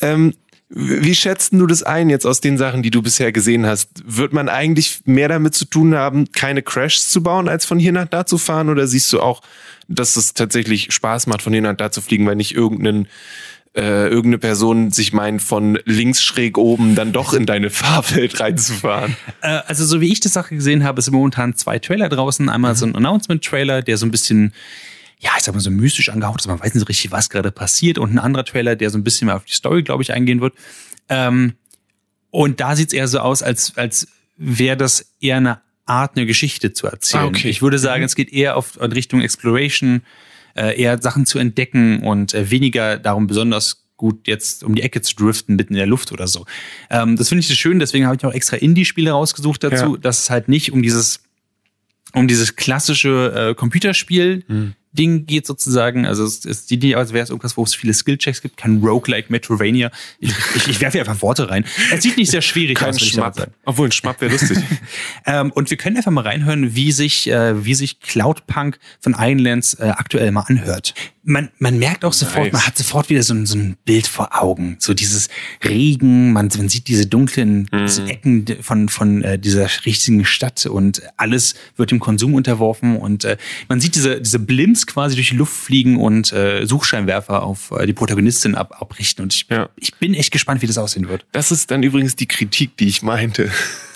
[0.00, 0.34] Ähm,
[0.68, 3.88] wie schätzt du das ein jetzt aus den Sachen, die du bisher gesehen hast?
[4.06, 7.90] Wird man eigentlich mehr damit zu tun haben, keine Crashs zu bauen, als von hier
[7.90, 8.68] nach da zu fahren?
[8.68, 9.42] Oder siehst du auch,
[9.88, 13.08] dass es tatsächlich Spaß macht, von hier nach da zu fliegen, weil nicht irgendein
[13.74, 19.16] äh, irgendeine Person sich meint, von links schräg oben dann doch in deine Fahrwelt reinzufahren.
[19.42, 22.48] Äh, also so wie ich das Sache gesehen habe, sind momentan zwei Trailer draußen.
[22.48, 24.52] Einmal so ein Announcement-Trailer, der so ein bisschen,
[25.18, 26.48] ja, ich sag mal so mystisch angehaucht ist.
[26.48, 27.98] Man weiß nicht so richtig, was gerade passiert.
[27.98, 30.40] Und ein anderer Trailer, der so ein bisschen mehr auf die Story, glaube ich, eingehen
[30.40, 30.54] wird.
[31.08, 31.54] Ähm,
[32.30, 36.72] und da sieht's eher so aus, als, als wäre das eher eine Art, eine Geschichte
[36.72, 37.24] zu erzählen.
[37.24, 37.48] Ah, okay.
[37.48, 40.02] Ich würde sagen, es geht eher auf in Richtung Exploration,
[40.60, 45.00] äh, eher Sachen zu entdecken und äh, weniger darum besonders gut jetzt um die Ecke
[45.02, 46.46] zu driften mitten in der Luft oder so.
[46.90, 50.00] Ähm, das finde ich schön, deswegen habe ich auch extra Indie-Spiele rausgesucht dazu, Ja.
[50.00, 51.20] dass es halt nicht um dieses
[52.12, 56.06] um dieses klassische äh, Computerspiel Ding geht sozusagen.
[56.06, 58.78] Also es ist die Idee, als wäre es irgendwas, wo es viele Skillchecks gibt, kein
[58.78, 59.90] Roguelike Metrovania.
[60.18, 61.64] Ich, ich, ich werfe hier einfach Worte rein.
[61.92, 63.36] Es sieht nicht sehr schwierig Kein aus, ich damit Schmapp.
[63.36, 63.54] sagen.
[63.64, 64.58] Obwohl ein Schmapp wäre lustig.
[65.26, 69.74] Ähm, und wir können einfach mal reinhören, wie sich, äh, wie sich Cloudpunk von Ironlands
[69.74, 70.94] äh, aktuell mal anhört.
[71.22, 72.52] Man, man merkt auch sofort, Nice.
[72.54, 74.76] man hat sofort wieder so ein, so ein Bild vor Augen.
[74.78, 75.28] So dieses
[75.62, 81.02] Regen, man, man sieht diese dunklen diese Ecken von, von äh, dieser richtigen Stadt und
[81.18, 83.36] alles wird dem Konsum unterworfen und äh,
[83.68, 87.84] man sieht diese, diese Blimps quasi durch die Luft fliegen und äh, Suchscheinwerfer auf äh,
[87.86, 89.22] die Protagonistin ab, abrichten.
[89.22, 89.68] Und ich, Ja.
[89.76, 91.26] ich bin echt gespannt, wie das aussehen wird.
[91.32, 93.50] Das ist dann übrigens die Kritik, die ich meinte.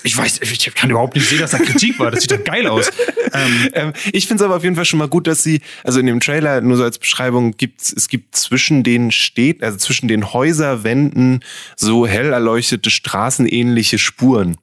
[0.04, 2.10] Ich weiß, ich kann überhaupt nicht sehen, dass da Kritik war.
[2.10, 2.90] Das sieht doch geil aus.
[3.32, 5.98] Ähm, Ähm, ich finde es aber auf jeden Fall schon mal gut, dass sie, also
[5.98, 10.06] in dem Trailer, nur so als Beschreibung, gibt's, es gibt zwischen den Städten, also zwischen
[10.06, 11.40] den Häuserwänden
[11.74, 14.56] so hell erleuchtete straßenähnliche Spuren.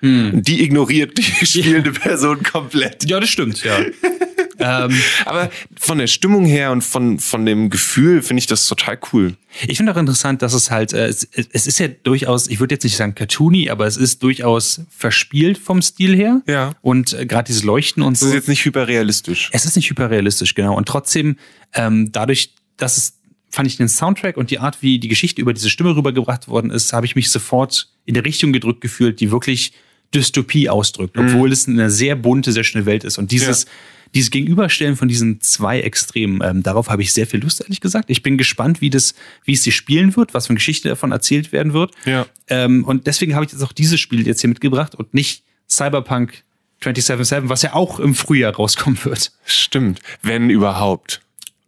[0.00, 3.08] Die ignoriert die spielende Person komplett.
[3.08, 3.78] Ja, das stimmt, ja.
[4.58, 4.94] ähm,
[5.24, 9.36] Aber von der Stimmung her und von, von dem Gefühl finde ich das total cool.
[9.66, 12.74] Ich finde auch interessant, dass es halt, äh, es, es ist ja durchaus, ich würde
[12.74, 16.42] jetzt nicht sagen cartoony, aber es ist durchaus verspielt vom Stil her.
[16.46, 16.72] Ja.
[16.82, 18.26] Und äh, gerade dieses Leuchten und so.
[18.26, 19.50] Es ist jetzt nicht hyperrealistisch.
[19.52, 20.76] Es ist nicht hyperrealistisch, genau.
[20.76, 21.36] Und trotzdem,
[21.74, 23.14] ähm, dadurch, dass es
[23.50, 26.70] fand ich den Soundtrack und die Art, wie die Geschichte über diese Stimme rübergebracht worden
[26.70, 29.72] ist, habe ich mich sofort in der Richtung gedrückt gefühlt, die wirklich
[30.14, 31.26] Dystopie ausdrückt, mhm.
[31.26, 31.52] obwohl mhm.
[31.52, 33.18] es eine sehr bunte, sehr schöne Welt ist.
[33.18, 33.70] Und dieses, ja.
[34.14, 38.10] Dieses Gegenüberstellen von diesen zwei Extremen, ähm, darauf habe ich sehr viel Lust, ehrlich gesagt.
[38.10, 41.12] Ich bin gespannt, wie das, wie es sich spielen wird, was für eine Geschichte davon
[41.12, 41.92] erzählt werden wird.
[42.04, 42.26] Ja.
[42.48, 46.42] Ähm, und deswegen habe ich jetzt auch dieses Spiel jetzt hier mitgebracht und nicht Cyberpunk
[46.80, 49.32] 2077, was ja auch im Frühjahr rauskommen wird.
[49.44, 51.20] Stimmt, wenn überhaupt.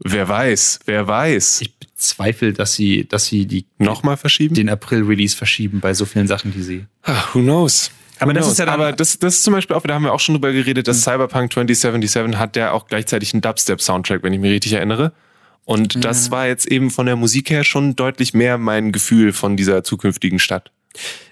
[0.03, 1.61] Wer weiß, wer weiß.
[1.61, 6.27] Ich bezweifle, dass sie, dass sie die nochmal verschieben, den April-Release verschieben bei so vielen
[6.27, 6.87] Sachen, die sie.
[7.03, 7.91] Ach, who knows?
[8.21, 10.13] Aber das ist ja dann, aber das, das ist zum Beispiel auch, da haben wir
[10.13, 11.13] auch schon drüber geredet, dass mhm.
[11.13, 15.13] Cyberpunk 2077 hat der auch gleichzeitig einen Dubstep-Soundtrack, wenn ich mich richtig erinnere.
[15.65, 16.01] Und mhm.
[16.01, 19.85] das war jetzt eben von der Musik her schon deutlich mehr mein Gefühl von dieser
[19.85, 20.71] zukünftigen Stadt.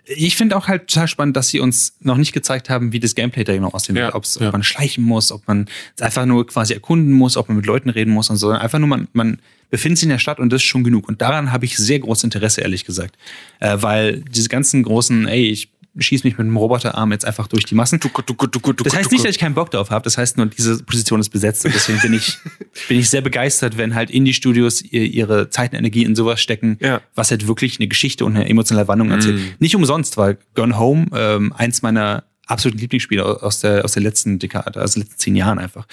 [0.07, 3.15] Ich finde auch halt total spannend, dass sie uns noch nicht gezeigt haben, wie das
[3.15, 4.11] Gameplay da genau aussehen wird.
[4.11, 5.67] Ja, ob man schleichen muss, ob man
[6.01, 8.51] einfach nur quasi erkunden muss, ob man mit Leuten reden muss und so.
[8.51, 11.09] Einfach nur, man, man befindet sich in der Stadt und das ist schon genug.
[11.09, 13.17] Und daran habe ich sehr großes Interesse, ehrlich gesagt.
[13.61, 17.65] Äh, weil diese ganzen großen, ey, ich schieß mich mit einem Roboterarm jetzt einfach durch
[17.65, 18.01] die Massen.
[18.01, 20.05] Das heißt nicht, dass ich keinen Bock darauf habe.
[20.05, 21.65] Das heißt nur, diese Position ist besetzt.
[21.65, 22.39] Und deswegen bin ich,
[22.89, 27.01] bin ich sehr begeistert, wenn halt Indie-Studios ihre Zeit und Energie in sowas stecken, ja.
[27.15, 29.37] was halt wirklich eine Geschichte und eine emotionale Wandlung erzählt.
[29.37, 29.55] Mm.
[29.59, 34.39] Nicht umsonst, weil Gone Home ähm, eins meiner absoluten Lieblingsspiele aus der, aus der letzten
[34.39, 35.87] Dekade, also letzten zehn Jahren einfach.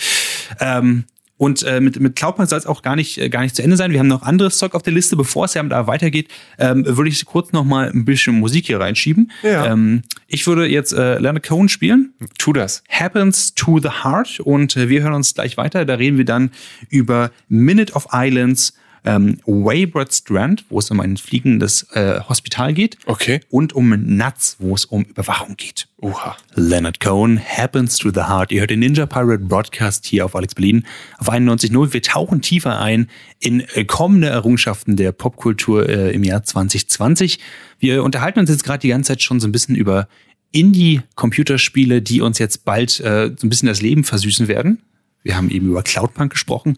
[0.59, 1.05] Ähm,
[1.37, 3.75] und äh, mit, mit Cloudpunk soll es auch gar nicht, äh, gar nicht zu Ende
[3.75, 3.91] sein.
[3.91, 5.17] Wir haben noch anderes Zeug auf der Liste.
[5.17, 8.79] Bevor es ja da weitergeht, ähm, würde ich kurz noch mal ein bisschen Musik hier
[8.79, 9.31] reinschieben.
[9.43, 9.65] Ja.
[9.65, 12.13] Ähm, ich würde jetzt äh, Leonard Cohen spielen.
[12.37, 12.83] Tu das.
[12.89, 14.39] Happens to the Heart.
[14.39, 15.83] Und äh, wir hören uns gleich weiter.
[15.83, 16.51] Da reden wir dann
[16.89, 18.73] über Minute of Islands
[19.05, 22.97] ähm, Wayward Strand, wo es um ein fliegendes äh, Hospital geht.
[23.05, 23.39] Okay.
[23.49, 25.87] Und um Nuts, wo es um Überwachung geht.
[26.01, 26.35] Oha.
[26.55, 28.51] Leonard Cohen, Happens to the Heart.
[28.51, 30.85] Ihr hört den Ninja Pirate Broadcast hier auf Alex Berlin
[31.17, 31.93] auf 91.0.
[31.93, 33.07] Wir tauchen tiefer ein
[33.39, 37.39] in äh, kommende Errungenschaften der Popkultur äh, im Jahr 2020.
[37.79, 40.07] Wir unterhalten uns jetzt gerade die ganze Zeit schon so ein bisschen über
[40.51, 44.81] Indie-Computerspiele, die uns jetzt bald äh, so ein bisschen das Leben versüßen werden.
[45.21, 46.77] Wir haben eben über Cloudpunk gesprochen.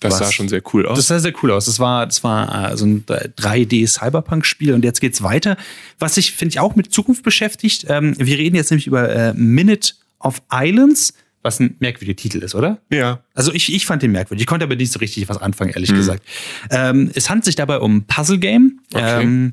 [0.00, 0.96] Das was, sah schon sehr cool aus.
[0.98, 1.66] Das sah sehr cool aus.
[1.66, 5.56] Das war, das war äh, so ein 3D-Cyberpunk-Spiel und jetzt geht's weiter.
[5.98, 7.86] Was sich, finde ich, auch mit Zukunft beschäftigt.
[7.88, 12.54] Ähm, wir reden jetzt nämlich über äh, Minute of Islands, was ein merkwürdiger Titel ist,
[12.54, 12.78] oder?
[12.90, 13.20] Ja.
[13.34, 14.42] Also ich, ich fand den merkwürdig.
[14.42, 15.96] Ich konnte aber nicht so richtig was anfangen, ehrlich mhm.
[15.96, 16.22] gesagt.
[16.70, 18.80] Ähm, es handelt sich dabei um ein Puzzle-Game.
[18.92, 19.22] Okay.
[19.22, 19.52] Ähm,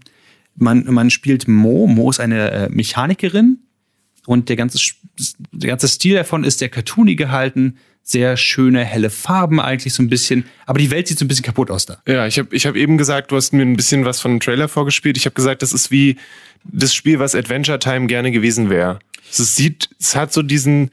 [0.55, 1.87] man, man spielt Mo.
[1.87, 3.59] Mo ist eine äh, Mechanikerin
[4.25, 4.79] und der ganze,
[5.51, 10.09] der ganze Stil davon ist sehr cartoony gehalten sehr schöne, helle Farben eigentlich so ein
[10.09, 10.45] bisschen.
[10.65, 12.01] Aber die Welt sieht so ein bisschen kaputt aus da.
[12.05, 14.39] Ja, ich habe ich hab eben gesagt, du hast mir ein bisschen was von dem
[14.41, 15.17] Trailer vorgespielt.
[15.17, 16.17] Ich habe gesagt, das ist wie
[16.65, 18.99] das Spiel, was Adventure Time gerne gewesen wäre.
[19.31, 20.91] Es sieht, es hat so diesen,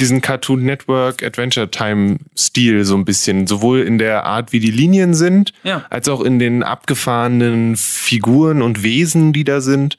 [0.00, 4.70] diesen Cartoon Network Adventure Time Stil so ein bisschen, sowohl in der Art, wie die
[4.70, 5.84] Linien sind, ja.
[5.90, 9.98] als auch in den abgefahrenen Figuren und Wesen, die da sind.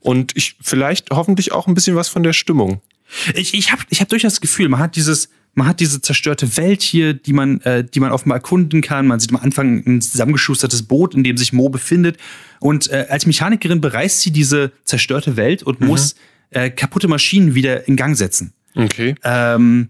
[0.00, 2.80] Und ich vielleicht hoffentlich auch ein bisschen was von der Stimmung.
[3.34, 5.28] Ich, ich habe ich hab durchaus das Gefühl, man hat dieses,
[5.58, 9.06] man hat diese zerstörte Welt hier, die man, äh, die man offenbar erkunden kann.
[9.06, 12.16] Man sieht am Anfang ein zusammengeschustertes Boot, in dem sich Mo befindet.
[12.60, 15.88] Und äh, als Mechanikerin bereist sie diese zerstörte Welt und mhm.
[15.88, 16.14] muss
[16.50, 18.52] äh, kaputte Maschinen wieder in Gang setzen.
[18.74, 19.16] Okay.
[19.24, 19.88] Ähm,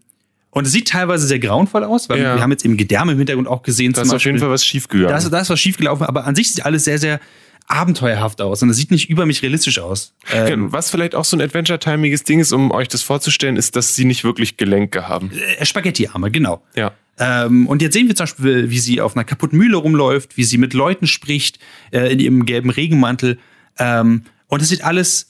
[0.50, 2.34] und es sieht teilweise sehr grauenvoll aus, weil ja.
[2.34, 3.92] wir haben jetzt eben Gedärme im Hintergrund auch gesehen.
[3.92, 5.10] Da ist auf jeden Fall was schiefgegangen.
[5.10, 7.20] Da ist, da ist was schiefgelaufen, aber an sich sieht alles sehr, sehr
[7.68, 10.14] abenteuerhaft aus und es sieht nicht über mich realistisch aus.
[10.32, 13.94] Ähm, Was vielleicht auch so ein Adventure-Timiges Ding ist, um euch das vorzustellen, ist, dass
[13.94, 15.30] sie nicht wirklich Gelenke haben.
[15.58, 16.62] Äh, Spaghetti-Arme, genau.
[16.74, 16.92] Ja.
[17.18, 20.44] Ähm, und jetzt sehen wir zum Beispiel, wie sie auf einer kaputten Mühle rumläuft, wie
[20.44, 21.58] sie mit Leuten spricht,
[21.92, 23.38] äh, in ihrem gelben Regenmantel.
[23.78, 25.28] Ähm, und das sieht alles,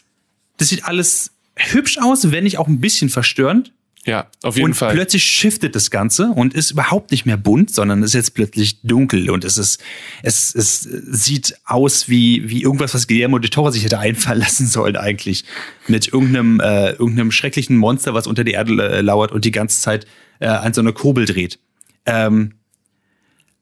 [0.58, 3.72] das sieht alles hübsch aus, wenn nicht auch ein bisschen verstörend.
[4.06, 4.90] Ja, auf jeden und Fall.
[4.90, 8.80] Und plötzlich shiftet das Ganze und ist überhaupt nicht mehr bunt, sondern ist jetzt plötzlich
[8.82, 9.82] dunkel und es ist,
[10.22, 14.66] es, es sieht aus wie, wie irgendwas, was Guillermo de Toro sich hätte einfallen lassen
[14.66, 15.44] sollen eigentlich.
[15.88, 19.80] Mit irgendeinem, äh, irgendeinem schrecklichen Monster, was unter der Erde äh, lauert und die ganze
[19.80, 20.06] Zeit
[20.40, 21.58] äh, an so einer Kurbel dreht.
[22.06, 22.54] Ähm,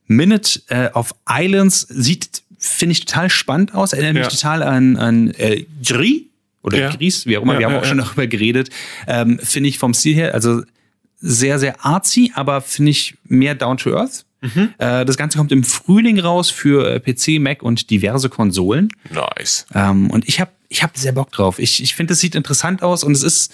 [0.05, 3.91] Minute äh, of Islands sieht, finde ich, total spannend aus.
[3.91, 4.21] Erinnert ja.
[4.21, 6.21] mich total an, an äh, Gris
[6.67, 6.89] oder ja.
[6.95, 8.69] Gries, wie auch immer, ja, wir haben ja, auch schon darüber geredet,
[9.07, 10.61] ähm, finde ich vom Stil her, also
[11.19, 14.25] sehr, sehr artsy, aber finde ich mehr down to earth.
[14.41, 14.69] Mhm.
[14.77, 18.89] Äh, das Ganze kommt im Frühling raus für äh, PC, Mac und diverse Konsolen.
[19.11, 19.65] Nice.
[19.73, 21.57] Ähm, und ich habe ich hab sehr Bock drauf.
[21.57, 23.53] Ich, ich finde, es sieht interessant aus und es ist,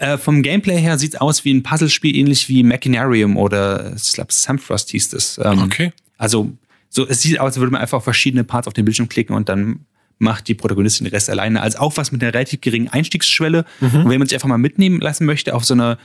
[0.00, 4.32] Äh, vom Gameplay her sieht's aus wie ein Puzzlespiel, ähnlich wie Machinarium oder ich glaube
[4.32, 5.40] Samfrost hieß es.
[5.42, 5.92] Ähm, Okay.
[6.18, 6.52] Also
[6.88, 9.34] so, es sieht aus, als würde man einfach auf verschiedene Parts auf den Bildschirm klicken
[9.34, 9.86] und dann
[10.18, 11.62] macht die Protagonistin den Rest alleine.
[11.62, 13.64] Also auch was mit einer relativ geringen Einstiegsschwelle.
[13.80, 15.98] Und wenn man sich einfach mal mitnehmen lassen möchte auf so eine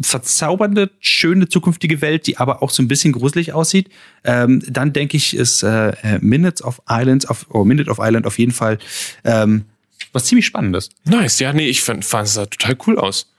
[0.00, 3.90] verzaubernde, schöne zukünftige Welt, die aber auch so ein bisschen gruselig aussieht,
[4.24, 8.26] ähm, dann denke ich, ist äh, äh, Minutes of Island, auf, oh, Minute of Island
[8.26, 8.78] auf jeden Fall
[9.24, 9.66] ähm,
[10.12, 10.90] was ziemlich Spannendes.
[11.04, 11.38] Nice.
[11.38, 13.32] Ja, nee, ich fand, fand es sah total cool aus.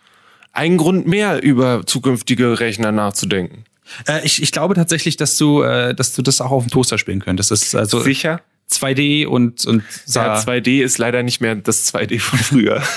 [0.52, 3.66] Ein Grund mehr über zukünftige Rechner nachzudenken.
[4.08, 6.98] Äh, ich, ich glaube tatsächlich, dass du, äh, dass du das auch auf dem Toaster
[6.98, 7.52] spielen könntest.
[7.52, 8.42] Das ist also Sicher?
[8.72, 12.84] 2D und, und Ja, sah, 2D ist leider nicht mehr das 2D von früher.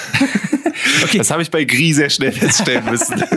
[1.03, 1.19] Okay.
[1.19, 3.23] Das habe ich bei Gris sehr schnell feststellen müssen.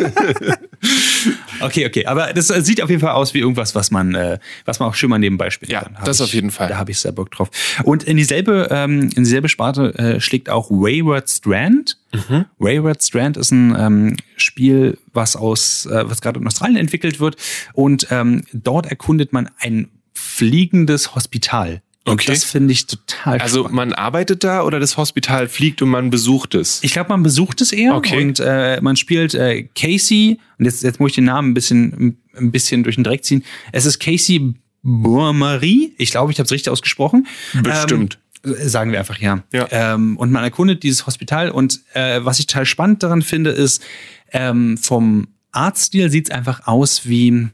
[1.61, 2.05] Okay, okay.
[2.05, 4.87] Aber das äh, sieht auf jeden Fall aus wie irgendwas, was man, äh, was man
[4.87, 6.69] auch schön mal nebenbei spielen Ja, das ich, auf jeden Fall.
[6.69, 7.49] Da habe ich sehr Bock drauf.
[7.83, 11.97] Und in dieselbe, ähm, in dieselbe Sparte äh, schlägt auch Wayward Strand.
[12.13, 12.45] Mhm.
[12.59, 17.35] Wayward Strand ist ein ähm, Spiel, was aus, äh, was gerade in Australien entwickelt wird.
[17.73, 21.81] Und ähm, dort erkundet man ein fliegendes Hospital.
[22.05, 22.27] Und Okay.
[22.31, 23.75] das finde ich total Also spannend.
[23.75, 26.79] man arbeitet da oder das Hospital fliegt und man besucht es?
[26.83, 28.21] Ich glaube, man besucht es eher Okay.
[28.23, 32.17] und äh, man spielt äh, Casey, und jetzt, jetzt muss ich den Namen ein bisschen,
[32.35, 33.43] ein bisschen durch den Dreck ziehen.
[33.73, 35.93] Es ist Casey Bourmarie.
[35.97, 37.27] Ich glaube, ich habe es richtig ausgesprochen.
[37.61, 38.19] Bestimmt.
[38.45, 39.43] Ähm, sagen wir einfach ja.
[39.51, 39.67] Ja.
[39.69, 43.83] Ähm, und man erkundet dieses Hospital und äh, was ich total spannend daran finde, ist,
[44.31, 47.49] ähm, vom Artstil sieht es einfach aus wie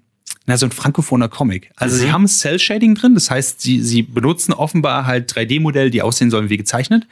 [0.47, 1.71] na, so ein frankophoner Comic.
[1.75, 6.29] Also sie haben Cell-Shading drin, das heißt, sie, sie benutzen offenbar halt 3D-Modelle, die aussehen
[6.29, 7.07] sollen wie gezeichnet.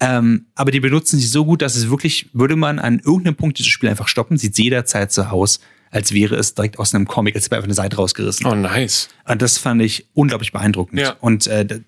[0.00, 3.58] Ähm, aber die benutzen sie so gut, dass es wirklich, würde man an irgendeinem Punkt
[3.58, 7.34] dieses Spiel einfach stoppen, sieht jederzeit so aus, als wäre es direkt aus einem Comic,
[7.34, 8.44] als wäre einfach eine Seite rausgerissen.
[8.46, 9.08] Oh, nice.
[9.26, 11.00] Und das fand ich unglaublich beeindruckend.
[11.00, 11.16] Ja.
[11.20, 11.80] Und äh,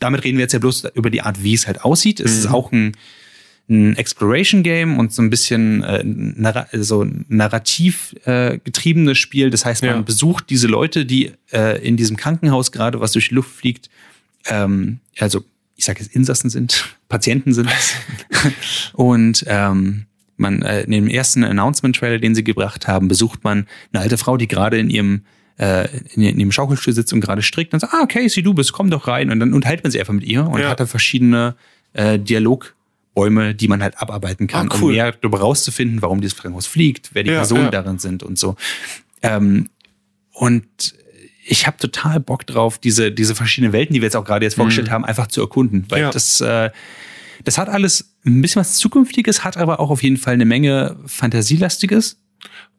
[0.00, 2.18] damit reden wir jetzt ja bloß über die Art, wie es halt aussieht.
[2.18, 2.38] Es Mhm.
[2.38, 2.96] ist auch ein,
[3.68, 9.48] ein Exploration-Game und so ein bisschen äh, narra so narrativ äh, getriebenes Spiel.
[9.50, 10.00] Das heißt, man Ja.
[10.02, 13.88] besucht diese Leute, die äh, in diesem Krankenhaus gerade, was durch die Luft fliegt,
[14.46, 15.44] ähm, also
[15.76, 17.68] ich sage jetzt Insassen sind, Patienten sind.
[18.92, 24.02] und ähm, man äh, in dem ersten Announcement-Trailer, den sie gebracht haben, besucht man eine
[24.02, 25.22] alte Frau, die gerade in ihrem
[25.56, 28.72] äh, in, in ihrem Schaukelstuhl sitzt und gerade strickt und sagt, ah, Casey, du bist,
[28.72, 29.30] komm doch rein.
[29.30, 30.68] Und dann unterhält man sich einfach mit ihr und Ja.
[30.70, 31.54] hat dann verschiedene
[31.92, 32.18] äh,
[33.14, 34.82] Dialogbäume, die man halt abarbeiten kann, Ah, cool.
[34.90, 37.70] um mehr darüber rauszufinden, warum dieses Krankenhaus fliegt, wer die Ja, Personen ja.
[37.70, 38.56] darin sind und so.
[39.22, 39.70] Ähm,
[40.32, 40.66] und
[41.46, 44.54] ich habe total Bock drauf, diese, diese verschiedenen Welten, die wir jetzt auch gerade jetzt
[44.56, 45.84] vorgestellt haben, einfach zu erkunden.
[45.88, 46.04] Weil Mhm.
[46.04, 46.10] Ja.
[46.10, 46.70] das, äh,
[47.44, 50.96] das hat alles ein bisschen was Zukünftiges, hat aber auch auf jeden Fall eine Menge
[51.06, 52.18] Fantasielastiges.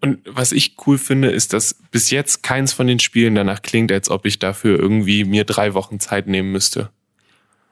[0.01, 3.91] Und was ich cool finde, ist, dass bis jetzt keins von den Spielen danach klingt,
[3.91, 6.89] als ob ich dafür irgendwie mir drei Wochen Zeit nehmen müsste.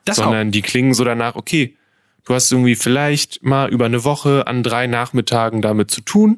[0.06, 0.26] Das auch.
[0.26, 1.76] Sondern die klingen so danach, okay,
[2.26, 6.38] du hast irgendwie vielleicht mal über eine Woche an drei Nachmittagen damit zu tun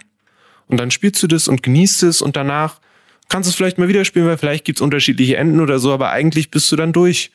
[0.67, 2.80] und dann spielst du das und genießt es und danach
[3.30, 6.12] kannst du es vielleicht mal wieder spielen, weil vielleicht gibt's unterschiedliche Enden oder so, aber
[6.12, 7.32] eigentlich bist du dann durch.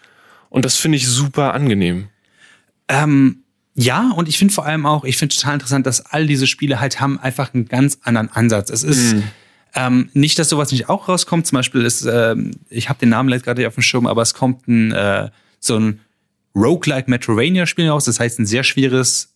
[0.49, 2.09] Und das finde ich super angenehm.
[2.89, 6.47] Ähm, ja, und ich finde vor allem auch, ich finde total interessant, dass all diese
[6.47, 8.69] Spiele halt haben einfach einen ganz anderen Ansatz.
[8.71, 9.17] Es ist
[9.75, 11.47] ähm, nicht, dass sowas nicht auch rauskommt.
[11.47, 14.23] Zum Beispiel ist, ähm, ich habe den Namen leider gerade nicht auf dem Schirm, aber
[14.23, 16.01] es kommt ein äh, so ein
[16.55, 18.05] Roguelike Metrovania-Spiel raus.
[18.05, 19.35] Das heißt, ein sehr schweres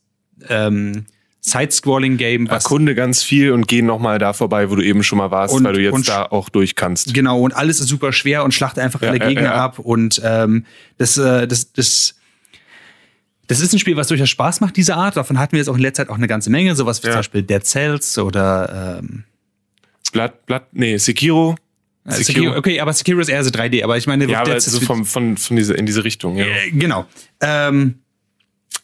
[0.49, 1.07] ähm,
[1.41, 5.31] Side-Scrolling-Game, was Erkunde ganz viel und geh nochmal da vorbei, wo du eben schon mal
[5.31, 7.13] warst, Und- weil du jetzt und- da auch durch kannst.
[7.15, 9.55] Genau, und alles ist super schwer und schlacht einfach Ja, alle ja, Gegner ja.
[9.55, 9.79] ab.
[9.79, 10.65] Und ähm,
[10.97, 12.15] das, äh, das, das,
[13.47, 15.17] das ist ein Spiel, was durchaus Spaß macht, diese Art.
[15.19, 16.75] Davon hatten wir jetzt auch in letzter Zeit auch eine ganze Menge.
[16.75, 19.25] Sowas wie zum Beispiel Dead Cells oder ähm,
[20.13, 21.57] Blatt, Blatt, nee, Sekiro.
[22.07, 22.57] Sekiro.
[22.57, 25.05] Okay, aber Sekiro ist eher so 3D, aber ich meine, Ja, aber Dead so vom,
[25.07, 26.45] von, von diese, in diese Richtung, ja.
[26.45, 27.07] Äh, genau.
[27.41, 27.97] Ähm,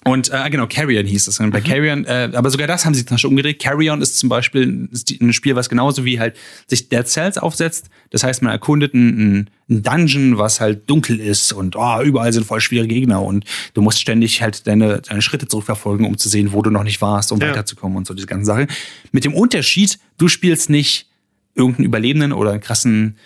[0.05, 1.39] und äh, genau, Carrion hieß es.
[1.39, 1.47] Mhm.
[1.47, 3.61] Und bei Carrion, äh, aber sogar das haben sie dann schon umgedreht.
[3.61, 7.37] Carrion ist zum Beispiel ist die- ein Spiel, was genauso wie halt sich Dead Cells
[7.37, 7.91] aufsetzt.
[8.09, 12.47] Das heißt, man erkundet ein, ein Dungeon, was halt dunkel ist und oh, überall sind
[12.47, 16.53] voll schwere Gegner und du musst ständig halt deine, deine Schritte zurückverfolgen, um zu sehen,
[16.53, 17.51] wo du noch nicht warst, um Ja.
[17.51, 18.69] weiterzukommen und so diese ganzen Sachen.
[19.13, 21.10] Mit dem Unterschied, du spielst nicht
[21.55, 23.17] irgendeinen Überlebenden oder einen krassen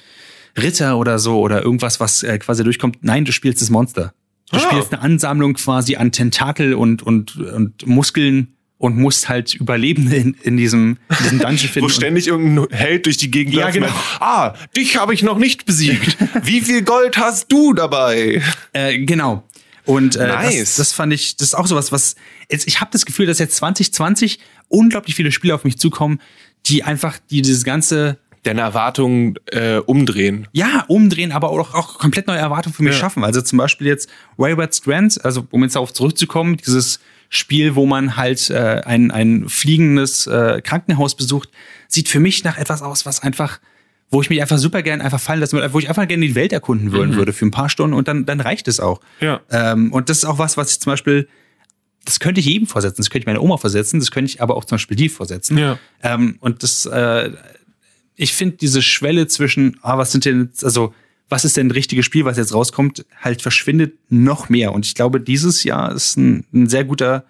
[0.57, 2.99] Ritter oder so oder irgendwas, was äh, quasi durchkommt.
[3.03, 4.15] Nein, du spielst das Monster.
[4.51, 4.61] Du Ah.
[4.61, 10.35] spielst eine Ansammlung quasi an Tentakel und, und, und Muskeln und musst halt Überlebende in,
[10.43, 11.87] in diesem, in diesem Dungeon finden.
[11.87, 13.89] Wo ständig irgendein Held durch die Gegend Ja, läuft genau.
[14.21, 16.17] Ah, dich habe ich noch nicht besiegt.
[16.45, 18.43] Wie viel Gold hast du dabei?
[18.73, 19.43] Äh, genau.
[19.85, 20.61] Und äh, Nice.
[20.61, 22.17] das, das fand ich, das ist auch sowas, was
[22.51, 26.21] jetzt, ich habe das Gefühl, dass jetzt 2020 unglaublich viele Spiele auf mich zukommen,
[26.67, 30.49] die einfach, die dieses ganze deine Erwartungen äh, umdrehen.
[30.53, 33.01] Ja, umdrehen, aber auch, auch komplett neue Erwartungen für mich ja.
[33.01, 33.25] schaffen.
[33.25, 38.17] Also zum Beispiel jetzt Wayward Strands, also um jetzt darauf zurückzukommen, dieses Spiel, wo man
[38.17, 41.49] halt äh, ein, ein fliegendes äh, Krankenhaus besucht,
[41.89, 43.61] sieht für mich nach etwas aus, was einfach
[44.15, 46.37] wo ich mich einfach super gern einfach fallen lassen würde, wo ich einfach gerne die
[46.37, 47.17] Welt erkunden würden mhm.
[47.17, 49.01] würde für ein paar Stunden und dann, dann reicht es auch.
[49.21, 49.41] Ja.
[49.51, 51.29] Ähm, und das ist auch was, was ich zum Beispiel,
[52.05, 54.57] das könnte ich jedem vorsetzen, das könnte ich meiner Oma vorsetzen, das könnte ich aber
[54.57, 55.59] auch zum Beispiel die vorsetzen.
[55.59, 55.81] Ja.
[56.01, 57.33] Ähm, und das, äh,
[58.15, 60.95] ich finde diese Schwelle zwischen, ah, was sind denn, also,
[61.29, 64.73] was ist denn ein richtiges Spiel, was jetzt rauskommt, halt verschwindet noch mehr.
[64.73, 67.25] Und ich glaube, dieses Jahr ist ein, ein sehr guter,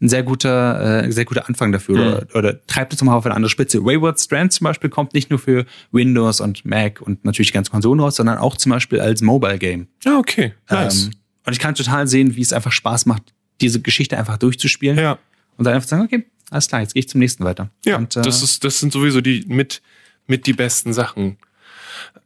[0.00, 2.02] ein sehr guter, äh, sehr guter Anfang dafür mhm.
[2.02, 3.84] oder, oder treibt es nochmal auf eine andere Spitze.
[3.84, 7.70] Wayward Strand zum Beispiel kommt nicht nur für Windows und Mac und natürlich die ganzen
[7.70, 9.88] Konsolen raus, sondern auch zum Beispiel als Mobile Game.
[10.06, 10.54] Ah, okay.
[10.70, 11.06] Nice.
[11.06, 11.10] Ähm,
[11.46, 13.22] und ich kann total sehen, wie es einfach Spaß macht,
[13.60, 14.98] diese Geschichte einfach durchzuspielen.
[14.98, 15.18] Ja.
[15.56, 17.70] Und dann einfach sagen, okay, alles klar, jetzt gehe ich zum nächsten weiter.
[17.84, 19.82] Ja, und, äh, das, ist, das sind sowieso die mit,
[20.26, 21.36] mit die besten Sachen.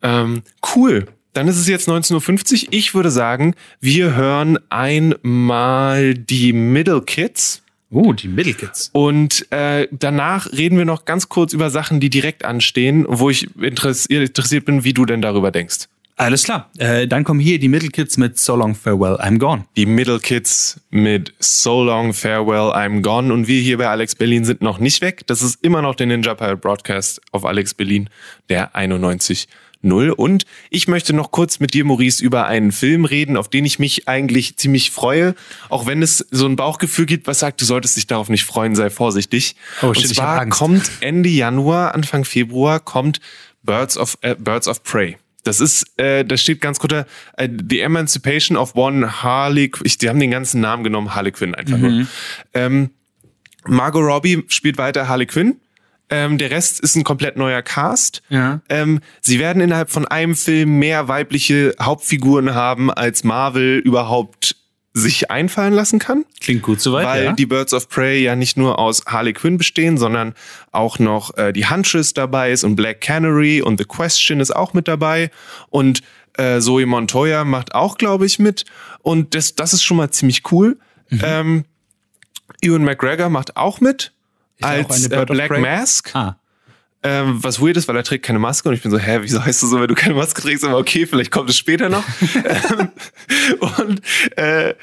[0.02, 0.42] Ähm,
[0.76, 1.06] cool.
[1.32, 2.72] Dann ist es jetzt 19.50 Uhr.
[2.72, 7.63] Ich würde sagen, wir hören einmal die Middle Kids.
[7.94, 8.90] Oh, die Middle Kids.
[8.92, 13.48] Und äh, danach reden wir noch ganz kurz über Sachen, die direkt anstehen, wo ich
[13.56, 15.86] interessiert bin, wie du denn darüber denkst.
[16.16, 16.70] Alles klar.
[16.78, 19.64] Äh, dann kommen hier die Middle Kids mit So Long Farewell, I'm Gone.
[19.76, 23.32] Die Middle Kids mit So Long Farewell, I'm Gone.
[23.32, 25.26] Und wir hier bei Alex Berlin sind noch nicht weg.
[25.26, 28.10] Das ist immer noch der Ninja Pirate Broadcast auf Alex Berlin,
[28.48, 29.48] der 91
[29.84, 30.10] null.
[30.10, 33.78] Und ich möchte noch kurz mit dir, Maurice, über einen Film reden, auf den ich
[33.78, 35.34] mich eigentlich ziemlich freue.
[35.68, 38.74] Auch wenn es so ein Bauchgefühl gibt, was sagt, du solltest dich darauf nicht freuen,
[38.74, 39.56] sei vorsichtig.
[39.82, 43.20] Oh, shit, Und zwar kommt Ende Januar, Anfang Februar, kommt
[43.62, 45.16] Birds of, äh, Birds of Prey.
[45.44, 50.08] Das ist, äh, da steht ganz kurz, äh, The Emancipation of One Harley, ich, die
[50.08, 51.98] haben den ganzen Namen genommen, Harley Quinn einfach mhm.
[51.98, 52.06] nur.
[52.54, 52.90] Ähm,
[53.66, 55.60] Margot Robbie spielt weiter Harley Quinn.
[56.10, 58.22] Ähm, der Rest ist ein komplett neuer Cast.
[58.28, 58.60] Ja.
[58.68, 64.56] Ähm, sie werden innerhalb von einem Film mehr weibliche Hauptfiguren haben, als Marvel überhaupt
[64.96, 66.24] sich einfallen lassen kann.
[66.40, 67.06] Klingt gut soweit.
[67.06, 67.32] Weil ja.
[67.32, 70.34] die Birds of Prey ja nicht nur aus Harley Quinn bestehen, sondern
[70.70, 74.72] auch noch äh, die Huntress dabei ist und Black Canary und The Question ist auch
[74.72, 75.30] mit dabei.
[75.68, 76.02] Und
[76.36, 78.64] äh, Zoe Montoya macht auch, glaube ich, mit.
[79.02, 80.78] Und das, das ist schon mal ziemlich cool.
[81.10, 81.20] Mhm.
[81.24, 81.64] Ähm,
[82.60, 84.12] Ewan McGregor macht auch mit
[84.60, 86.14] als äh, Black Mask.
[86.14, 86.36] Ah.
[87.02, 89.44] Ähm, was weird ist, weil er trägt keine Maske und ich bin so, hä, wieso
[89.44, 90.64] heißt du so, wenn du keine Maske trägst?
[90.64, 92.04] Aber okay, vielleicht kommt es später noch.
[92.44, 92.88] Ähm,
[93.60, 94.00] und
[94.38, 94.74] äh,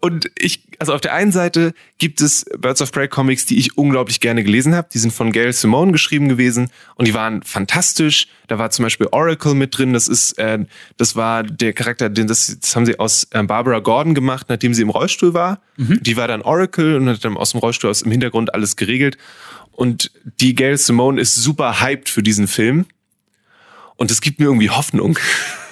[0.00, 3.76] und ich, also auf der einen Seite gibt es Birds of Prey Comics, die ich
[3.76, 4.88] unglaublich gerne gelesen habe.
[4.92, 8.28] Die sind von Gail Simone geschrieben gewesen und die waren fantastisch.
[8.46, 9.92] Da war zum Beispiel Oracle mit drin.
[9.92, 10.64] Das ist, äh,
[10.98, 14.72] das war der Charakter, den das, das haben sie aus äh, Barbara Gordon gemacht, nachdem
[14.72, 15.60] sie im Rollstuhl war.
[15.76, 16.00] Mhm.
[16.00, 19.18] Die war dann Oracle und hat dann aus dem Rollstuhl aus im Hintergrund alles geregelt.
[19.72, 22.86] Und die Gail Simone ist super hyped für diesen Film.
[23.96, 25.18] Und es gibt mir irgendwie Hoffnung.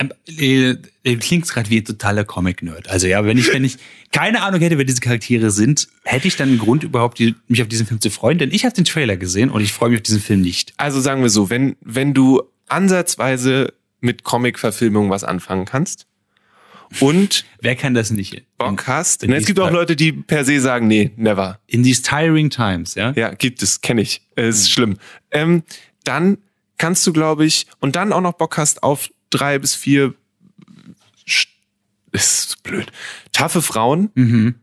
[0.00, 2.88] Ähm, äh, äh, klingt gerade wie ein totaler Comic-Nerd.
[2.88, 3.76] Also ja, wenn ich, wenn ich
[4.12, 7.60] keine Ahnung hätte, wer diese Charaktere sind, hätte ich dann einen Grund überhaupt, die, mich
[7.60, 8.38] auf diesen Film zu freuen.
[8.38, 10.72] Denn ich habe den Trailer gesehen und ich freue mich auf diesen Film nicht.
[10.78, 16.06] Also sagen wir so, wenn, wenn du ansatzweise mit Comic-Verfilmung was anfangen kannst
[16.98, 18.42] und wer kann das nicht?
[18.56, 19.22] Bock hast.
[19.22, 21.60] In, in es gibt auch Leute, die per se sagen, nee, never.
[21.66, 23.12] In these tiring times, ja?
[23.16, 24.22] Ja, gibt es, kenne ich.
[24.34, 24.72] Es ist mhm.
[24.72, 24.96] schlimm.
[25.30, 25.62] Ähm,
[26.04, 26.38] dann
[26.78, 30.14] kannst du, glaube ich, und dann auch noch Bock hast auf drei bis vier
[32.12, 32.90] ist blöd.
[33.32, 34.56] Taffe Frauen, mhm.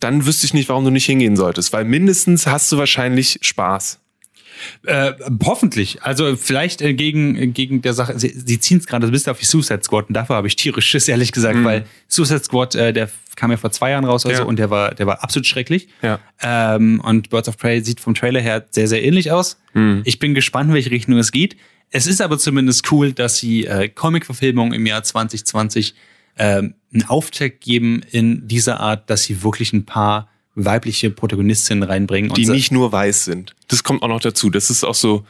[0.00, 3.98] dann wüsste ich nicht, warum du nicht hingehen solltest, weil mindestens hast du wahrscheinlich Spaß.
[4.84, 5.12] Äh,
[5.44, 6.02] hoffentlich.
[6.02, 9.38] Also vielleicht äh, gegen, gegen der Sache, sie, sie ziehen es gerade ein bisschen auf
[9.38, 11.64] die Suicide Squad und dafür habe ich tierisch Schiss, ehrlich gesagt, mhm.
[11.64, 14.46] weil Suicide Squad, äh, der kam ja vor zwei Jahren raus also, ja.
[14.46, 15.88] und der war, der war absolut schrecklich.
[16.02, 16.20] Ja.
[16.40, 19.60] Ähm, und Birds of Prey sieht vom Trailer her sehr, sehr ähnlich aus.
[19.74, 20.02] Mhm.
[20.04, 21.56] Ich bin gespannt, in welche Richtung es geht.
[21.92, 25.94] Es ist aber zumindest cool, dass sie äh, Comic-Verfilmungen im Jahr 2020
[26.38, 32.32] ähm, einen Auftakt geben in dieser Art, dass sie wirklich ein paar weibliche Protagonistinnen reinbringen.
[32.32, 33.54] Die nicht nur weiß sind.
[33.68, 34.50] Das kommt auch noch dazu.
[34.50, 35.24] Das ist auch so.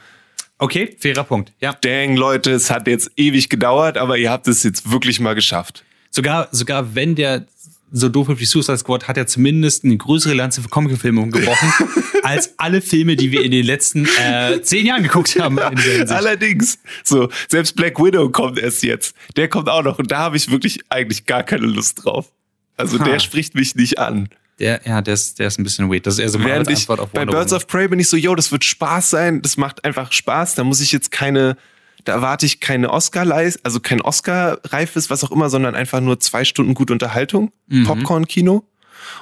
[0.58, 1.52] Okay, fairer Punkt.
[1.60, 1.72] Ja.
[1.80, 5.84] Dang, Leute, es hat jetzt ewig gedauert, aber ihr habt es jetzt wirklich mal geschafft.
[6.10, 7.46] Sogar, sogar wenn der
[7.92, 11.72] so doof wie Suicide Squad hat ja zumindest eine größere Lanze für Comic-Verfilmungen gebrochen,
[12.22, 15.58] als alle Filme, die wir in den letzten äh, zehn Jahren geguckt haben.
[15.58, 19.14] Allerdings, so, selbst Black Widow kommt erst jetzt.
[19.36, 22.32] Der kommt auch noch und da habe ich wirklich eigentlich gar keine Lust drauf.
[22.76, 23.04] Also ha.
[23.04, 24.28] der spricht mich nicht an.
[24.58, 26.06] Der, ja, der ist, der ist ein bisschen weird.
[26.06, 28.16] Das ist eher so meine Antwort auf Wonder Bei Birds of Prey bin ich so,
[28.16, 31.56] yo, das wird Spaß sein, das macht einfach Spaß, da muss ich jetzt keine
[32.04, 33.22] da erwarte ich keine oscar
[33.62, 37.84] also kein Oscar-reifes, was auch immer, sondern einfach nur zwei Stunden gute Unterhaltung, mhm.
[37.84, 38.64] Popcorn-Kino.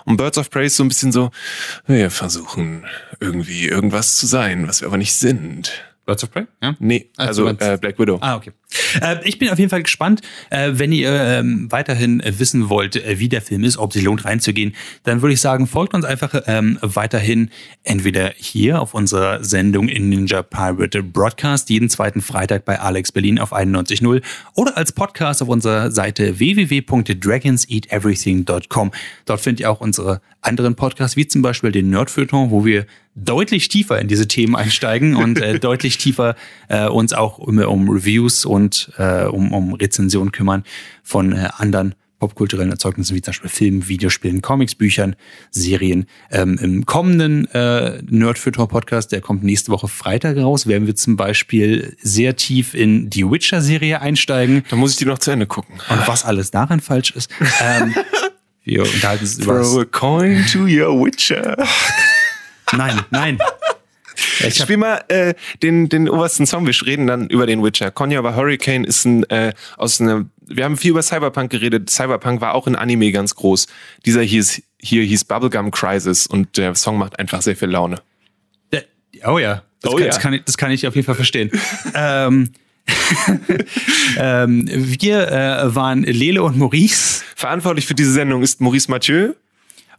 [0.04, 1.30] Und Birds of Prey ist so ein bisschen so,
[1.86, 2.84] wir versuchen
[3.18, 5.72] irgendwie irgendwas zu sein, was wir aber nicht sind.
[6.06, 6.46] Birds of Prey?
[6.62, 6.76] Ja?
[6.78, 8.18] Nee, also, also äh, Black Widow.
[8.20, 8.52] Ah, okay.
[9.00, 10.20] Äh, ich bin auf jeden Fall gespannt.
[10.50, 14.24] Äh, wenn ihr ähm, weiterhin äh, wissen wollt, wie der Film ist, ob sich lohnt
[14.24, 17.50] reinzugehen, dann würde ich sagen, folgt uns einfach ähm, weiterhin
[17.82, 23.40] entweder hier auf unserer Sendung in Ninja Pirate Broadcast jeden zweiten Freitag bei Alex Berlin
[23.40, 24.22] auf 91.0
[24.54, 28.92] oder als Podcast auf unserer Seite www.dragonseateverything.com.
[29.24, 33.68] Dort findet ihr auch unsere anderen Podcasts, wie zum Beispiel den Nerdfeuilleton, wo wir deutlich
[33.68, 36.36] tiefer in diese Themen einsteigen und deutlich tiefer
[36.90, 38.59] uns auch um, um Reviews und
[38.98, 40.64] äh, um, um Rezensionen kümmern
[41.02, 45.16] von äh, anderen popkulturellen Erzeugnissen wie zum Beispiel Filmen, Videospielen, Comics, Büchern,
[45.50, 46.06] Serien.
[46.30, 51.16] Ähm, Im kommenden äh, Nerdfilter Podcast, der kommt nächste Woche Freitag raus, werden wir zum
[51.16, 54.64] Beispiel sehr tief in die Witcher-Serie einsteigen.
[54.68, 55.80] Da muss ich die noch zu Ende gucken.
[55.88, 57.30] Und was alles daran falsch ist.
[57.62, 57.94] Ähm,
[58.64, 59.62] wir unterhalten uns über.
[59.62, 61.56] Throw a coin to your Witcher.
[62.72, 63.38] Nein, nein.
[64.46, 66.66] Ich spiel mal äh, den, den obersten Song.
[66.66, 67.90] Wir reden dann über den Witcher.
[67.90, 70.26] Konya war Hurricane ist ein äh, aus einer.
[70.46, 71.90] Wir haben viel über Cyberpunk geredet.
[71.90, 73.66] Cyberpunk war auch in Anime ganz groß.
[74.04, 78.00] Dieser hier, ist, hier hieß Bubblegum Crisis und der Song macht einfach sehr viel Laune.
[79.24, 79.62] Oh ja.
[79.82, 80.10] Das, oh kann, ja.
[80.10, 81.50] Das, kann ich, das kann ich auf jeden Fall verstehen.
[81.94, 82.50] ähm,
[84.18, 87.22] ähm, wir äh, waren Lele und Maurice.
[87.36, 89.32] Verantwortlich für diese Sendung ist Maurice Mathieu.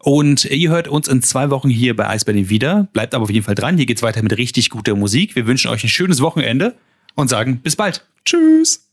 [0.03, 2.87] Und ihr hört uns in zwei Wochen hier bei Eisberlin wieder.
[2.93, 3.77] Bleibt aber auf jeden Fall dran.
[3.77, 5.35] Hier geht's weiter mit richtig guter Musik.
[5.35, 6.75] Wir wünschen euch ein schönes Wochenende
[7.15, 8.05] und sagen bis bald.
[8.25, 8.90] Tschüss.